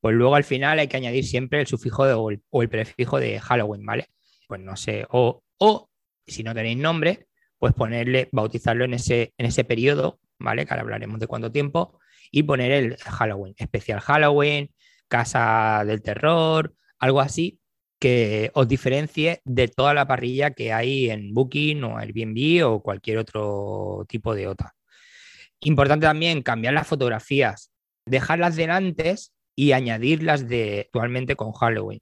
pues 0.00 0.14
luego 0.14 0.34
al 0.34 0.44
final 0.44 0.78
hay 0.78 0.88
que 0.88 0.98
añadir 0.98 1.24
siempre 1.24 1.60
el 1.60 1.66
sufijo 1.66 2.04
o, 2.04 2.30
el, 2.62 2.68
prefijo 2.68 3.18
de 3.18 3.40
Halloween, 3.40 3.84
¿vale? 3.84 4.08
Pues 4.46 4.60
no 4.60 4.76
sé, 4.76 5.06
o, 5.10 5.42
o 5.58 5.90
si 6.26 6.42
no 6.42 6.54
tenéis 6.54 6.78
nombre, 6.78 7.26
pues 7.58 7.72
ponerle, 7.74 8.28
bautizarlo 8.32 8.84
en 8.84 8.94
ese, 8.94 9.32
en 9.38 9.46
ese 9.46 9.64
periodo, 9.64 10.20
¿vale? 10.38 10.66
Que 10.66 10.74
ahora 10.74 10.82
hablaremos 10.82 11.18
de 11.18 11.26
cuánto 11.26 11.50
tiempo, 11.50 11.98
y 12.30 12.42
poner 12.42 12.72
el 12.72 12.96
Halloween, 12.98 13.54
especial 13.56 14.00
Halloween, 14.00 14.70
casa 15.08 15.84
del 15.86 16.02
terror, 16.02 16.74
algo 16.98 17.20
así 17.20 17.60
que 17.98 18.50
os 18.54 18.68
diferencie 18.68 19.40
de 19.44 19.68
toda 19.68 19.94
la 19.94 20.06
parrilla 20.06 20.50
que 20.50 20.72
hay 20.72 21.10
en 21.10 21.32
Booking 21.32 21.82
o 21.84 21.98
Airbnb 21.98 22.66
o 22.66 22.82
cualquier 22.82 23.18
otro 23.18 24.04
tipo 24.08 24.34
de 24.34 24.48
OTA. 24.48 24.74
Importante 25.60 26.06
también 26.06 26.42
cambiar 26.42 26.74
las 26.74 26.86
fotografías, 26.86 27.70
dejarlas 28.04 28.56
de 28.56 28.64
antes 28.70 29.32
y 29.54 29.72
añadirlas 29.72 30.48
de 30.48 30.80
actualmente 30.80 31.36
con 31.36 31.52
Halloween. 31.52 32.00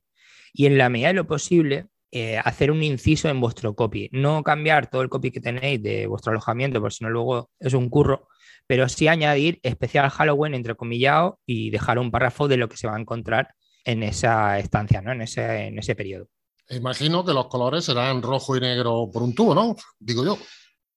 Y 0.53 0.67
en 0.67 0.79
la 0.79 0.89
medida 0.89 1.09
de 1.09 1.15
lo 1.15 1.27
posible, 1.27 1.87
eh, 2.17 2.39
hacer 2.39 2.71
un 2.71 2.81
inciso 2.85 3.29
en 3.29 3.41
vuestro 3.41 3.75
copy. 3.75 4.09
No 4.13 4.45
cambiar 4.45 4.89
todo 4.89 5.03
el 5.03 5.09
copy 5.09 5.33
que 5.33 5.41
tenéis 5.41 5.83
de 5.83 6.07
vuestro 6.07 6.31
alojamiento, 6.31 6.81
porque 6.81 6.95
si 6.95 7.03
no 7.03 7.11
luego 7.11 7.51
es 7.59 7.75
un 7.75 7.91
curro, 7.91 8.29
pero 8.69 8.89
sí 8.89 9.09
añadir 9.09 9.59
especial 9.65 10.09
Halloween 10.11 10.55
entre 10.55 10.77
comillado 10.77 11.41
y 11.45 11.71
dejar 11.71 11.99
un 11.99 12.13
párrafo 12.13 12.47
de 12.47 12.57
lo 12.57 12.69
que 12.69 12.77
se 12.77 12.87
va 12.87 12.95
a 12.95 13.01
encontrar 13.01 13.57
en 13.85 14.05
esa 14.05 14.61
estancia, 14.61 15.03
¿no? 15.03 15.11
en, 15.11 15.23
ese, 15.23 15.67
en 15.67 15.77
ese 15.77 15.97
periodo. 15.97 16.29
Imagino 16.71 17.25
que 17.25 17.33
los 17.33 17.49
colores 17.49 17.85
serán 17.85 18.23
rojo 18.23 18.57
y 18.57 18.61
negro 18.61 19.11
por 19.13 19.25
un 19.25 19.35
tubo, 19.35 19.53
¿no? 19.53 19.75
Digo 19.99 20.25
yo. 20.25 20.39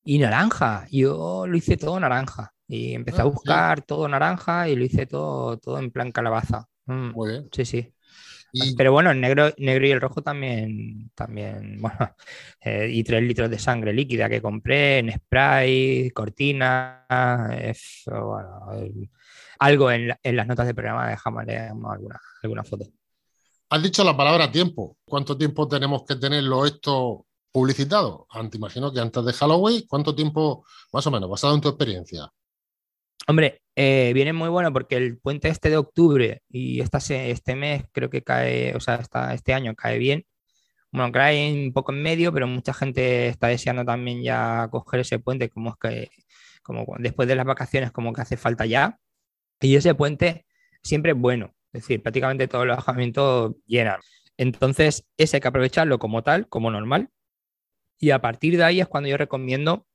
Y 0.06 0.20
naranja. 0.20 0.86
Yo 0.92 1.48
lo 1.48 1.58
hice 1.58 1.78
todo 1.78 2.00
naranja. 2.00 2.54
Y 2.68 2.94
empecé 2.94 3.22
a 3.22 3.24
ah, 3.24 3.28
buscar 3.28 3.82
todo 3.82 4.08
naranja 4.08 4.70
y 4.70 4.76
lo 4.76 4.86
hice 4.86 5.08
todo, 5.08 5.58
todo 5.58 5.80
en 5.80 5.90
plan 5.90 6.12
calabaza. 6.12 6.68
Mm, 6.86 7.10
Muy 7.14 7.32
bien. 7.32 7.50
Sí, 7.52 7.66
sí. 7.66 7.92
Pero 8.78 8.92
bueno, 8.92 9.12
el 9.12 9.20
negro, 9.20 9.54
negro 9.58 9.88
y 9.88 9.92
el 9.92 10.02
rojo 10.02 10.22
también, 10.22 11.12
también 11.16 11.78
bueno, 11.82 12.16
eh, 12.62 12.90
y 12.92 13.04
tres 13.04 13.24
litros 13.24 13.50
de 13.50 13.60
sangre 13.60 13.94
líquida 13.94 14.30
que 14.30 14.42
compré 14.42 15.00
en 15.00 15.12
spray, 15.12 16.10
cortina, 16.12 17.06
algo 19.60 19.92
en, 19.92 20.08
las 20.24 20.48
notas 20.48 20.66
del 20.66 20.76
programa 20.76 21.10
dejamos 21.10 21.44
alguna, 21.48 22.22
alguna 22.44 22.64
foto. 22.64 22.86
Has 23.70 23.84
dicho 23.84 24.04
la 24.04 24.16
palabra 24.16 24.52
tiempo. 24.52 24.98
¿Cuánto 25.04 25.38
tiempo 25.38 25.68
tenemos 25.68 26.04
que 26.04 26.16
tenerlo 26.16 26.66
esto 26.66 27.26
publicitado? 27.52 28.26
Antes, 28.30 28.58
imagino 28.58 28.94
que 28.94 29.02
antes 29.02 29.26
de 29.26 29.34
Halloween, 29.34 29.84
¿cuánto 29.88 30.16
tiempo, 30.16 30.66
más 30.94 31.06
o 31.06 31.12
menos, 31.12 31.30
basado 31.30 31.54
en 31.54 31.62
tu 31.62 31.68
experiencia? 31.68 32.32
Hombre, 33.30 33.62
eh, 33.76 34.12
viene 34.14 34.32
muy 34.32 34.48
bueno 34.48 34.72
porque 34.72 34.96
el 34.96 35.18
puente 35.20 35.50
este 35.50 35.70
de 35.70 35.76
octubre 35.78 36.42
y 36.50 36.80
esta, 36.80 37.00
este 37.00 37.56
mes 37.56 37.84
creo 37.92 38.10
que 38.10 38.24
cae, 38.24 38.74
o 38.74 38.80
sea, 38.80 39.02
este 39.34 39.54
año 39.54 39.76
cae 39.76 39.98
bien. 39.98 40.26
Bueno, 40.92 41.12
cae 41.12 41.54
un 41.66 41.74
poco 41.74 41.92
en 41.94 42.02
medio, 42.04 42.34
pero 42.34 42.48
mucha 42.48 42.74
gente 42.74 43.28
está 43.28 43.48
deseando 43.48 43.86
también 43.86 44.24
ya 44.24 44.70
coger 44.72 45.02
ese 45.02 45.20
puente, 45.20 45.50
como 45.50 45.72
es 45.72 45.76
que, 45.82 46.10
como 46.64 46.86
después 47.00 47.28
de 47.28 47.36
las 47.36 47.46
vacaciones, 47.46 47.92
como 47.92 48.14
que 48.14 48.22
hace 48.22 48.38
falta 48.38 48.66
ya. 48.66 49.00
Y 49.62 49.76
ese 49.76 49.96
puente 49.96 50.46
siempre 50.84 51.12
es 51.14 51.18
bueno, 51.18 51.54
es 51.74 51.84
decir, 51.84 52.02
prácticamente 52.04 52.48
todos 52.48 52.66
los 52.68 52.76
alojamientos 52.78 53.56
llenan. 53.66 54.00
Entonces, 54.38 55.06
ese 55.18 55.38
hay 55.38 55.42
que 55.42 55.48
aprovecharlo 55.50 56.00
como 56.00 56.24
tal, 56.24 56.48
como 56.50 56.72
normal. 56.72 57.10
Y 58.00 58.12
a 58.12 58.22
partir 58.22 58.58
de 58.58 58.64
ahí 58.64 58.82
es 58.82 58.88
cuando 58.88 59.10
yo 59.10 59.18
recomiendo 59.18 59.88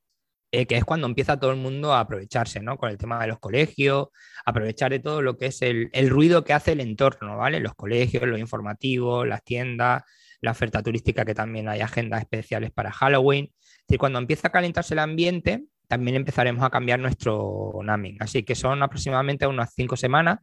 eh, 0.55 0.67
que 0.67 0.77
es 0.77 0.85
cuando 0.85 1.07
empieza 1.07 1.39
todo 1.39 1.49
el 1.49 1.57
mundo 1.57 1.93
a 1.93 2.01
aprovecharse, 2.01 2.59
¿no? 2.59 2.77
Con 2.77 2.91
el 2.91 2.97
tema 2.99 3.19
de 3.19 3.25
los 3.25 3.39
colegios, 3.39 4.09
aprovechar 4.45 4.91
de 4.91 4.99
todo 4.99 5.23
lo 5.23 5.35
que 5.35 5.47
es 5.47 5.63
el, 5.63 5.89
ruido 6.11 6.43
que 6.43 6.53
hace 6.53 6.73
el 6.73 6.79
entorno, 6.79 7.37
¿vale? 7.37 7.59
Los 7.59 7.73
colegios, 7.73 8.23
los 8.27 8.39
informativos, 8.39 9.27
las 9.27 9.43
tiendas, 9.43 10.03
la 10.41 10.51
oferta 10.51 10.83
turística, 10.83 11.25
que 11.25 11.33
también 11.33 11.69
hay 11.69 11.81
agendas 11.81 12.21
especiales 12.21 12.69
para 12.69 12.91
Halloween. 12.91 13.45
Es 13.45 13.87
decir, 13.87 13.97
cuando 13.97 14.19
empieza 14.19 14.49
a 14.49 14.51
calentarse 14.51 14.93
el 14.93 14.99
ambiente, 14.99 15.63
también 15.87 16.17
empezaremos 16.17 16.63
a 16.63 16.69
cambiar 16.69 16.99
nuestro 16.99 17.73
naming. 17.83 18.17
Así 18.19 18.43
que 18.43 18.53
son 18.53 18.83
aproximadamente 18.83 19.47
unas 19.47 19.73
cinco 19.73 19.95
semanas 19.95 20.37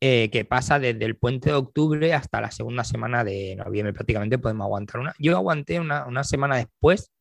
eh, 0.00 0.30
que 0.32 0.44
pasa 0.46 0.80
desde 0.80 1.04
el 1.04 1.16
puente 1.16 1.50
de 1.50 1.54
octubre 1.54 2.12
hasta 2.12 2.40
la 2.40 2.50
segunda 2.50 2.82
semana 2.82 3.22
de 3.22 3.54
noviembre. 3.54 3.92
Prácticamente 3.92 4.36
podemos 4.36 4.64
aguantar 4.64 5.00
una. 5.00 5.14
Yo 5.20 5.36
aguanté 5.36 5.78
una 5.78 6.24
semana 6.24 6.56
después 6.56 7.12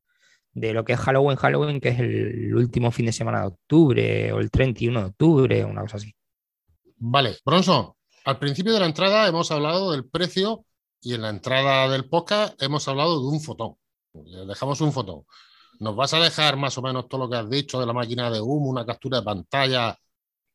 de 0.58 0.74
lo 0.74 0.84
que 0.84 0.94
es 0.94 1.00
Halloween, 1.00 1.38
Halloween, 1.38 1.80
que 1.80 1.90
es 1.90 2.00
el 2.00 2.56
último 2.56 2.92
fin 2.92 3.06
de 3.06 3.12
semana 3.12 3.42
de 3.42 3.48
octubre 3.48 4.34
o 4.34 4.40
el 4.40 4.50
31 4.50 5.00
de 5.00 5.06
octubre, 5.06 5.66
una 5.66 5.82
cosa 5.82 5.98
así. 5.98 6.12
Vale, 6.98 7.38
Bronson, 7.46 7.94
al 8.26 8.40
principio 8.40 8.74
de 8.74 8.80
la 8.80 8.88
entrada 8.88 9.28
hemos 9.28 9.52
hablado 9.52 9.92
del 9.92 10.10
precio 10.10 10.66
y 11.00 11.14
en 11.14 11.22
la 11.22 11.30
entrada 11.30 11.88
del 11.90 12.10
podcast 12.10 12.60
hemos 12.62 12.88
hablado 12.88 13.22
de 13.22 13.28
un 13.28 13.40
fotón. 13.40 13.76
Dejamos 14.48 14.82
un 14.82 14.92
fotón. 14.92 15.26
¿Nos 15.80 15.96
vas 15.96 16.16
a 16.16 16.20
dejar 16.20 16.58
más 16.58 16.76
o 16.80 16.82
menos 16.82 17.08
todo 17.08 17.22
lo 17.22 17.30
que 17.30 17.38
has 17.38 17.50
dicho 17.50 17.80
de 17.80 17.86
la 17.86 17.94
máquina 17.94 18.32
de 18.32 18.42
humo, 18.42 18.72
una 18.72 18.84
captura 18.84 19.20
de 19.20 19.26
pantalla, 19.26 19.96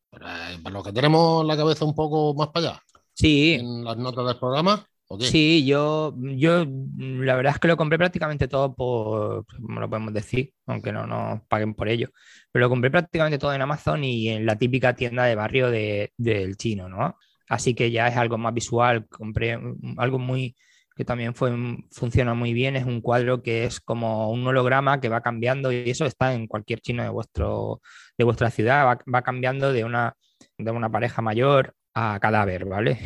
para, 0.09 0.49
para 0.61 0.73
lo 0.73 0.83
que 0.83 0.91
tenemos 0.91 1.45
la 1.45 1.55
cabeza 1.55 1.85
un 1.85 1.95
poco 1.95 2.33
más 2.33 2.49
para 2.49 2.71
allá? 2.71 2.83
Sí. 3.13 3.53
En 3.53 3.85
las 3.85 3.95
notas 3.95 4.25
del 4.25 4.37
programa. 4.37 4.85
Sí, 5.19 5.65
yo, 5.65 6.15
yo 6.17 6.65
la 6.97 7.35
verdad 7.35 7.53
es 7.53 7.59
que 7.59 7.67
lo 7.67 7.77
compré 7.77 7.97
prácticamente 7.97 8.47
todo 8.47 8.73
por, 8.73 9.45
como 9.45 9.79
lo 9.79 9.89
podemos 9.89 10.13
decir, 10.13 10.53
aunque 10.65 10.91
no 10.91 11.05
nos 11.05 11.41
paguen 11.43 11.75
por 11.75 11.87
ello, 11.87 12.09
pero 12.51 12.65
lo 12.65 12.69
compré 12.69 12.89
prácticamente 12.89 13.37
todo 13.37 13.53
en 13.53 13.61
Amazon 13.61 14.03
y 14.03 14.29
en 14.29 14.45
la 14.45 14.57
típica 14.57 14.95
tienda 14.95 15.25
de 15.25 15.35
barrio 15.35 15.69
del 15.69 16.57
chino, 16.57 16.89
¿no? 16.89 17.15
Así 17.47 17.75
que 17.75 17.91
ya 17.91 18.07
es 18.07 18.17
algo 18.17 18.37
más 18.37 18.53
visual, 18.53 19.07
compré 19.07 19.59
algo 19.97 20.19
muy 20.19 20.55
que 20.95 21.05
también 21.05 21.33
fue, 21.33 21.51
funciona 21.91 22.33
muy 22.33 22.53
bien, 22.53 22.75
es 22.75 22.85
un 22.85 23.01
cuadro 23.01 23.41
que 23.41 23.65
es 23.65 23.79
como 23.79 24.29
un 24.29 24.45
holograma 24.45 25.01
que 25.01 25.09
va 25.09 25.21
cambiando 25.21 25.71
y 25.71 25.89
eso 25.89 26.05
está 26.05 26.33
en 26.33 26.47
cualquier 26.47 26.81
chino 26.81 27.03
de, 27.03 27.09
vuestro, 27.09 27.81
de 28.17 28.23
vuestra 28.23 28.51
ciudad, 28.51 28.85
va, 28.85 28.99
va 29.11 29.21
cambiando 29.23 29.73
de 29.73 29.83
una, 29.85 30.15
de 30.57 30.71
una 30.71 30.91
pareja 30.91 31.21
mayor 31.21 31.73
a 31.93 32.19
cadáver, 32.19 32.65
¿vale? 32.65 32.99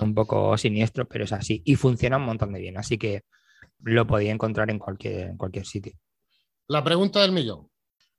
un 0.00 0.14
poco 0.14 0.56
siniestro, 0.56 1.06
pero 1.06 1.24
es 1.24 1.32
así. 1.32 1.62
Y 1.64 1.76
funciona 1.76 2.16
un 2.16 2.24
montón 2.24 2.52
de 2.52 2.60
bien, 2.60 2.78
así 2.78 2.98
que 2.98 3.22
lo 3.80 4.06
podía 4.06 4.32
encontrar 4.32 4.70
en 4.70 4.78
cualquier, 4.78 5.30
en 5.30 5.36
cualquier 5.36 5.66
sitio. 5.66 5.92
La 6.68 6.82
pregunta 6.82 7.20
del 7.20 7.32
millón. 7.32 7.68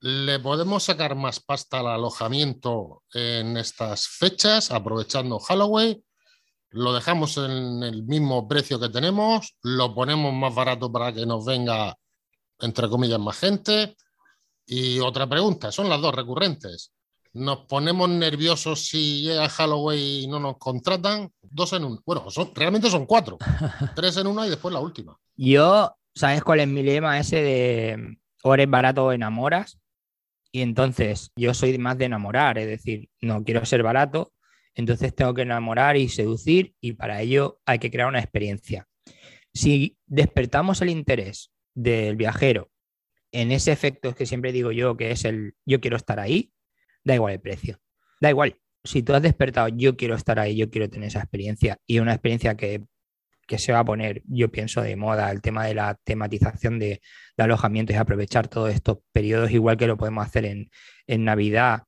¿Le 0.00 0.38
podemos 0.38 0.82
sacar 0.82 1.14
más 1.14 1.40
pasta 1.40 1.80
al 1.80 1.86
alojamiento 1.86 3.02
en 3.12 3.56
estas 3.56 4.06
fechas, 4.06 4.70
aprovechando 4.70 5.38
Halloween? 5.38 6.04
¿Lo 6.70 6.92
dejamos 6.92 7.38
en 7.38 7.82
el 7.82 8.02
mismo 8.04 8.46
precio 8.46 8.78
que 8.78 8.90
tenemos? 8.90 9.56
¿Lo 9.62 9.94
ponemos 9.94 10.34
más 10.34 10.54
barato 10.54 10.92
para 10.92 11.12
que 11.12 11.24
nos 11.24 11.46
venga, 11.46 11.96
entre 12.58 12.88
comillas, 12.88 13.18
más 13.18 13.38
gente? 13.38 13.96
Y 14.66 14.98
otra 15.00 15.26
pregunta, 15.26 15.72
son 15.72 15.88
las 15.88 16.00
dos 16.00 16.14
recurrentes 16.14 16.93
nos 17.34 17.66
ponemos 17.66 18.08
nerviosos 18.08 18.86
si 18.86 19.22
llega 19.22 19.48
Halloween 19.48 20.00
y 20.00 20.26
no 20.28 20.38
nos 20.38 20.56
contratan. 20.58 21.30
Dos 21.42 21.72
en 21.72 21.84
uno. 21.84 22.00
Bueno, 22.06 22.26
realmente 22.54 22.88
son 22.88 23.06
cuatro. 23.06 23.38
Tres 23.96 24.16
en 24.16 24.28
una 24.28 24.46
y 24.46 24.50
después 24.50 24.72
la 24.72 24.80
última. 24.80 25.18
Yo, 25.36 25.94
¿sabes 26.14 26.42
cuál 26.42 26.60
es 26.60 26.68
mi 26.68 26.82
lema 26.82 27.18
ese 27.18 27.42
de 27.42 28.18
o 28.44 28.54
eres 28.54 28.70
barato 28.70 29.06
o 29.06 29.12
enamoras? 29.12 29.78
Y 30.52 30.62
entonces 30.62 31.32
yo 31.34 31.52
soy 31.52 31.76
más 31.78 31.98
de 31.98 32.04
enamorar, 32.04 32.58
es 32.58 32.68
decir, 32.68 33.08
no 33.20 33.42
quiero 33.42 33.64
ser 33.64 33.82
barato, 33.82 34.32
entonces 34.76 35.12
tengo 35.12 35.34
que 35.34 35.42
enamorar 35.42 35.96
y 35.96 36.08
seducir 36.08 36.74
y 36.80 36.92
para 36.92 37.20
ello 37.20 37.58
hay 37.66 37.80
que 37.80 37.90
crear 37.90 38.06
una 38.06 38.20
experiencia. 38.20 38.86
Si 39.52 39.98
despertamos 40.06 40.80
el 40.82 40.90
interés 40.90 41.50
del 41.74 42.14
viajero 42.14 42.70
en 43.32 43.50
ese 43.50 43.72
efecto 43.72 44.14
que 44.14 44.26
siempre 44.26 44.52
digo 44.52 44.70
yo, 44.70 44.96
que 44.96 45.10
es 45.10 45.24
el 45.24 45.54
yo 45.66 45.80
quiero 45.80 45.96
estar 45.96 46.20
ahí, 46.20 46.52
da 47.04 47.14
igual 47.14 47.34
el 47.34 47.40
precio. 47.40 47.78
Da 48.20 48.30
igual. 48.30 48.58
si 48.82 49.02
tú 49.02 49.14
has 49.14 49.22
despertado, 49.22 49.68
yo 49.68 49.96
quiero 49.96 50.14
estar 50.14 50.38
ahí, 50.38 50.56
yo 50.56 50.70
quiero 50.70 50.90
tener 50.90 51.08
esa 51.08 51.20
experiencia 51.20 51.78
y 51.86 52.00
una 52.00 52.12
experiencia 52.12 52.54
que, 52.56 52.82
se 53.56 53.72
va 53.72 53.80
a 53.80 53.84
poner, 53.84 54.22
yo 54.26 54.50
pienso, 54.50 54.82
de 54.82 54.96
moda, 54.96 55.30
el 55.30 55.40
tema 55.40 55.66
de 55.66 55.74
la 55.74 55.98
tematización 56.04 56.78
de, 56.78 57.00
de 57.36 57.44
alojamientos 57.44 57.94
y 57.94 57.98
aprovechar 57.98 58.48
todos 58.48 58.72
estos 58.72 58.98
periodos, 59.12 59.50
igual 59.50 59.76
que 59.76 59.86
lo 59.86 59.96
podemos 59.96 60.26
hacer 60.26 60.44
en, 60.44 60.70
en 61.06 61.24
Navidad, 61.24 61.84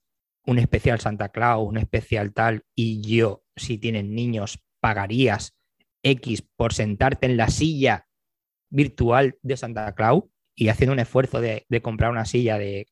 un 0.47 0.59
especial 0.59 1.01
Santa 1.01 1.31
Claus, 1.31 1.69
un 1.69 1.79
especial 1.79 2.33
tal, 2.33 2.65
y 2.75 3.01
yo, 3.03 3.43
si 3.57 3.79
tienen 3.79 4.15
niños, 4.15 4.63
pagarías 4.81 5.55
X 6.03 6.43
por 6.57 6.73
sentarte 6.73 7.27
en 7.27 7.37
la 7.37 7.49
silla 7.49 8.07
virtual 8.71 9.39
de 9.43 9.57
Santa 9.57 9.95
Claus 9.95 10.25
y 10.55 10.69
haciendo 10.69 10.93
un 10.93 11.01
esfuerzo 11.01 11.41
de 11.41 11.81
comprar 11.83 12.11
una 12.11 12.25
silla 12.25 12.59
de 12.59 12.87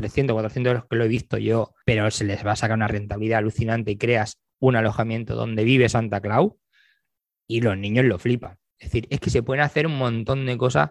300, 0.00 0.34
400 0.34 0.70
euros 0.70 0.84
que 0.88 0.96
lo 0.96 1.04
he 1.04 1.08
visto 1.08 1.38
yo, 1.38 1.74
pero 1.84 2.10
se 2.10 2.24
les 2.24 2.44
va 2.44 2.52
a 2.52 2.56
sacar 2.56 2.76
una 2.76 2.88
rentabilidad 2.88 3.38
alucinante 3.38 3.90
y 3.92 3.96
creas 3.96 4.38
un 4.58 4.76
alojamiento 4.76 5.34
donde 5.34 5.64
vive 5.64 5.88
Santa 5.88 6.20
Claus 6.20 6.52
y 7.46 7.60
los 7.60 7.76
niños 7.76 8.04
lo 8.04 8.18
flipan. 8.18 8.58
Es 8.78 8.88
decir, 8.88 9.06
es 9.10 9.20
que 9.20 9.30
se 9.30 9.42
pueden 9.42 9.62
hacer 9.62 9.86
un 9.86 9.98
montón 9.98 10.46
de 10.46 10.56
cosas 10.56 10.90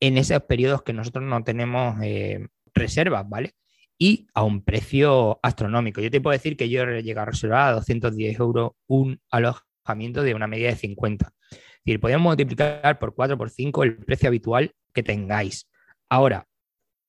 en 0.00 0.18
esos 0.18 0.42
periodos 0.42 0.82
que 0.82 0.92
nosotros 0.92 1.24
no 1.24 1.42
tenemos 1.42 1.96
eh, 2.02 2.46
reservas, 2.74 3.28
¿vale? 3.28 3.54
Y 3.98 4.26
a 4.34 4.42
un 4.42 4.62
precio 4.62 5.40
astronómico. 5.42 6.00
Yo 6.00 6.10
te 6.10 6.20
puedo 6.20 6.32
decir 6.32 6.56
que 6.56 6.68
yo 6.68 6.82
he 6.82 7.02
llegado 7.02 7.22
a 7.22 7.30
reservar 7.30 7.68
a 7.68 7.72
210 7.72 8.38
euros 8.38 8.72
un 8.86 9.20
alojamiento 9.30 10.22
de 10.22 10.34
una 10.34 10.46
media 10.46 10.68
de 10.68 10.76
50. 10.76 11.32
Es 11.50 11.58
decir, 11.84 12.00
podemos 12.00 12.22
multiplicar 12.22 12.98
por 12.98 13.14
4, 13.14 13.38
por 13.38 13.50
5 13.50 13.84
el 13.84 13.96
precio 13.96 14.28
habitual 14.28 14.72
que 14.92 15.02
tengáis. 15.02 15.68
Ahora, 16.08 16.46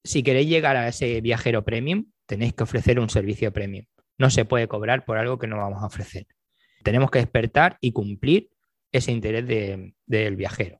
si 0.08 0.24
queréis 0.24 0.50
llegar 0.50 0.76
a 0.78 0.88
ese 0.88 1.22
viajero 1.22 1.64
premium, 1.64 2.06
tenéis 2.26 2.54
que 2.54 2.64
ofrecer 2.64 3.00
un 3.00 3.10
servicio 3.10 3.52
premium. 3.52 3.86
No 4.18 4.30
se 4.30 4.46
puede 4.46 4.68
cobrar 4.68 5.06
por 5.06 5.18
algo 5.18 5.38
que 5.38 5.48
no 5.48 5.58
vamos 5.58 5.84
a 5.84 5.88
ofrecer. 5.88 6.26
Tenemos 6.84 7.12
que 7.12 7.20
despertar 7.20 7.78
y 7.82 7.92
cumplir 7.92 8.50
ese 8.92 9.12
interés 9.12 9.46
del 10.06 10.36
viajero. 10.36 10.80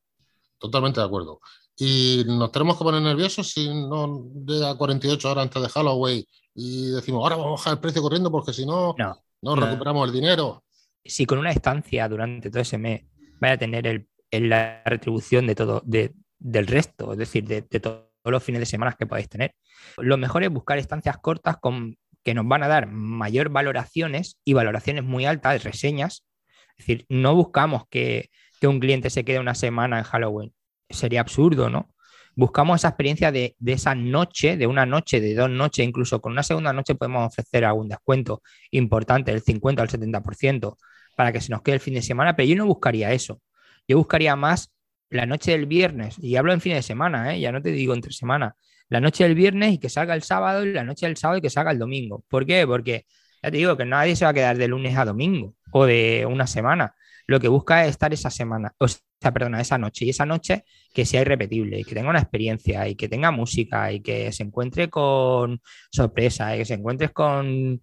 Totalmente 0.58 1.00
de 1.00 1.06
acuerdo. 1.06 1.40
Y 1.76 2.24
nos 2.26 2.52
tenemos 2.52 2.78
que 2.78 2.84
poner 2.84 3.02
nerviosos 3.02 3.52
si 3.52 3.68
no 3.68 4.32
llega 4.46 4.76
48 4.76 5.30
horas 5.30 5.44
antes 5.44 5.62
de 5.62 5.70
Halloween 5.70 6.26
y 6.56 6.88
decimos, 6.88 7.22
ahora 7.22 7.36
vamos 7.36 7.62
a 7.62 7.64
bajar 7.64 7.74
el 7.74 7.80
precio 7.80 8.02
corriendo 8.02 8.32
porque 8.32 8.54
si 8.54 8.66
no, 8.66 8.96
no, 9.42 9.56
recuperamos 9.56 10.08
el 10.08 10.14
dinero. 10.14 10.64
Si 11.06 11.26
con 11.28 11.38
una 11.38 11.52
estancia 11.52 12.10
durante 12.10 12.50
todo 12.50 12.62
ese 12.62 12.80
mes 12.80 13.04
vaya 13.40 13.54
a 13.54 13.58
tener 13.58 14.08
la 14.32 14.82
retribución 14.86 15.46
de 15.46 15.54
todo, 15.54 15.84
del 15.86 16.68
resto, 16.68 17.12
es 17.12 17.20
decir, 17.20 17.44
de, 17.44 17.62
de 17.62 17.80
todo 17.80 18.07
los 18.32 18.44
fines 18.44 18.60
de 18.60 18.66
semana 18.66 18.96
que 18.98 19.06
podáis 19.06 19.30
tener. 19.30 19.54
Lo 19.98 20.18
mejor 20.18 20.44
es 20.44 20.50
buscar 20.50 20.78
estancias 20.78 21.18
cortas 21.18 21.58
con, 21.58 21.98
que 22.28 22.34
nos 22.34 22.46
van 22.46 22.62
a 22.62 22.68
dar 22.68 22.88
mayor 22.88 23.48
valoraciones 23.48 24.38
y 24.44 24.52
valoraciones 24.52 25.04
muy 25.04 25.26
altas, 25.26 25.64
reseñas. 25.64 26.26
Es 26.72 26.86
decir, 26.86 27.06
no 27.08 27.34
buscamos 27.36 27.84
que, 27.90 28.30
un 28.64 28.82
cliente 28.82 29.10
se 29.10 29.24
quede 29.24 29.40
una 29.40 29.56
semana 29.56 30.00
en 30.00 30.04
Halloween. 30.04 30.54
Sería 30.90 31.22
absurdo, 31.22 31.70
¿no? 31.70 31.94
Buscamos 32.36 32.82
esa 32.82 32.90
experiencia 32.90 33.32
de, 33.32 33.56
esa 33.66 33.96
noche, 33.96 34.58
de 34.58 34.68
una 34.68 34.86
noche, 34.86 35.22
de 35.22 35.36
dos 35.36 35.50
noches, 35.50 35.88
incluso 35.88 36.20
con 36.20 36.34
una 36.34 36.44
segunda 36.44 36.74
noche 36.74 36.96
podemos 36.96 37.28
ofrecer 37.28 37.64
algún 37.64 37.88
descuento 37.88 38.42
importante, 38.72 39.32
del 39.32 39.42
50 39.42 39.82
al 39.82 39.88
70%, 39.88 40.76
para 41.16 41.32
que 41.32 41.40
se 41.40 41.50
nos 41.50 41.62
quede 41.62 41.76
el 41.76 41.82
fin 41.82 41.94
de 41.94 42.02
semana, 42.02 42.36
pero 42.36 42.50
yo 42.50 42.58
no 42.58 42.66
buscaría 42.66 43.14
eso. 43.14 43.42
Yo 43.88 43.98
buscaría 43.98 44.36
más 44.36 44.74
la 45.10 45.26
noche 45.26 45.52
del 45.52 45.66
viernes, 45.66 46.18
y 46.20 46.36
hablo 46.36 46.54
en 46.54 46.62
fin 46.62 46.74
de 46.74 46.82
semana, 46.82 47.34
¿eh? 47.34 47.40
ya 47.40 47.52
no 47.52 47.62
te 47.62 47.72
digo 47.72 47.94
entre 47.94 48.12
semana, 48.12 48.56
la 48.90 49.02
noche 49.02 49.24
del 49.24 49.36
viernes 49.36 49.74
y 49.74 49.78
que 49.80 49.90
salga 49.90 50.14
el 50.16 50.24
sábado 50.24 50.66
y 50.66 50.74
la 50.74 50.84
noche 50.84 51.06
del 51.06 51.18
sábado 51.18 51.40
y 51.40 51.42
que 51.42 51.50
salga 51.50 51.72
el 51.72 51.80
domingo. 51.80 52.24
¿Por 52.28 52.46
qué? 52.46 52.66
Porque 52.66 53.06
ya 53.44 53.52
te 53.52 53.58
digo 53.58 53.78
que 53.78 53.86
nadie 53.86 54.16
se 54.16 54.26
va 54.26 54.32
a 54.32 54.34
quedar 54.34 54.58
de 54.58 54.68
lunes 54.68 54.98
a 54.98 55.06
domingo 55.06 55.56
o 55.72 55.86
de 55.86 56.26
una 56.30 56.48
semana. 56.48 56.96
Lo 57.28 57.40
que 57.40 57.50
busca 57.50 57.84
es 57.84 57.92
estar 57.92 58.14
esa 58.14 58.30
semana, 58.30 58.74
o 58.78 58.88
sea, 58.88 59.34
perdona, 59.34 59.60
esa 59.60 59.78
noche 59.78 60.06
y 60.06 60.10
esa 60.10 60.26
noche 60.26 60.64
que 60.94 61.06
sea 61.06 61.22
irrepetible 61.22 61.80
y 61.80 61.84
que 61.84 61.94
tenga 61.94 62.10
una 62.10 62.20
experiencia 62.20 62.88
y 62.88 62.96
que 62.96 63.10
tenga 63.10 63.32
música 63.32 63.92
y 63.92 64.02
que 64.02 64.32
se 64.32 64.44
encuentre 64.44 64.90
con 64.90 65.62
sorpresa 65.92 66.56
y 66.56 66.60
que 66.60 66.66
se 66.66 66.76
encuentre 66.76 67.10
con 67.10 67.82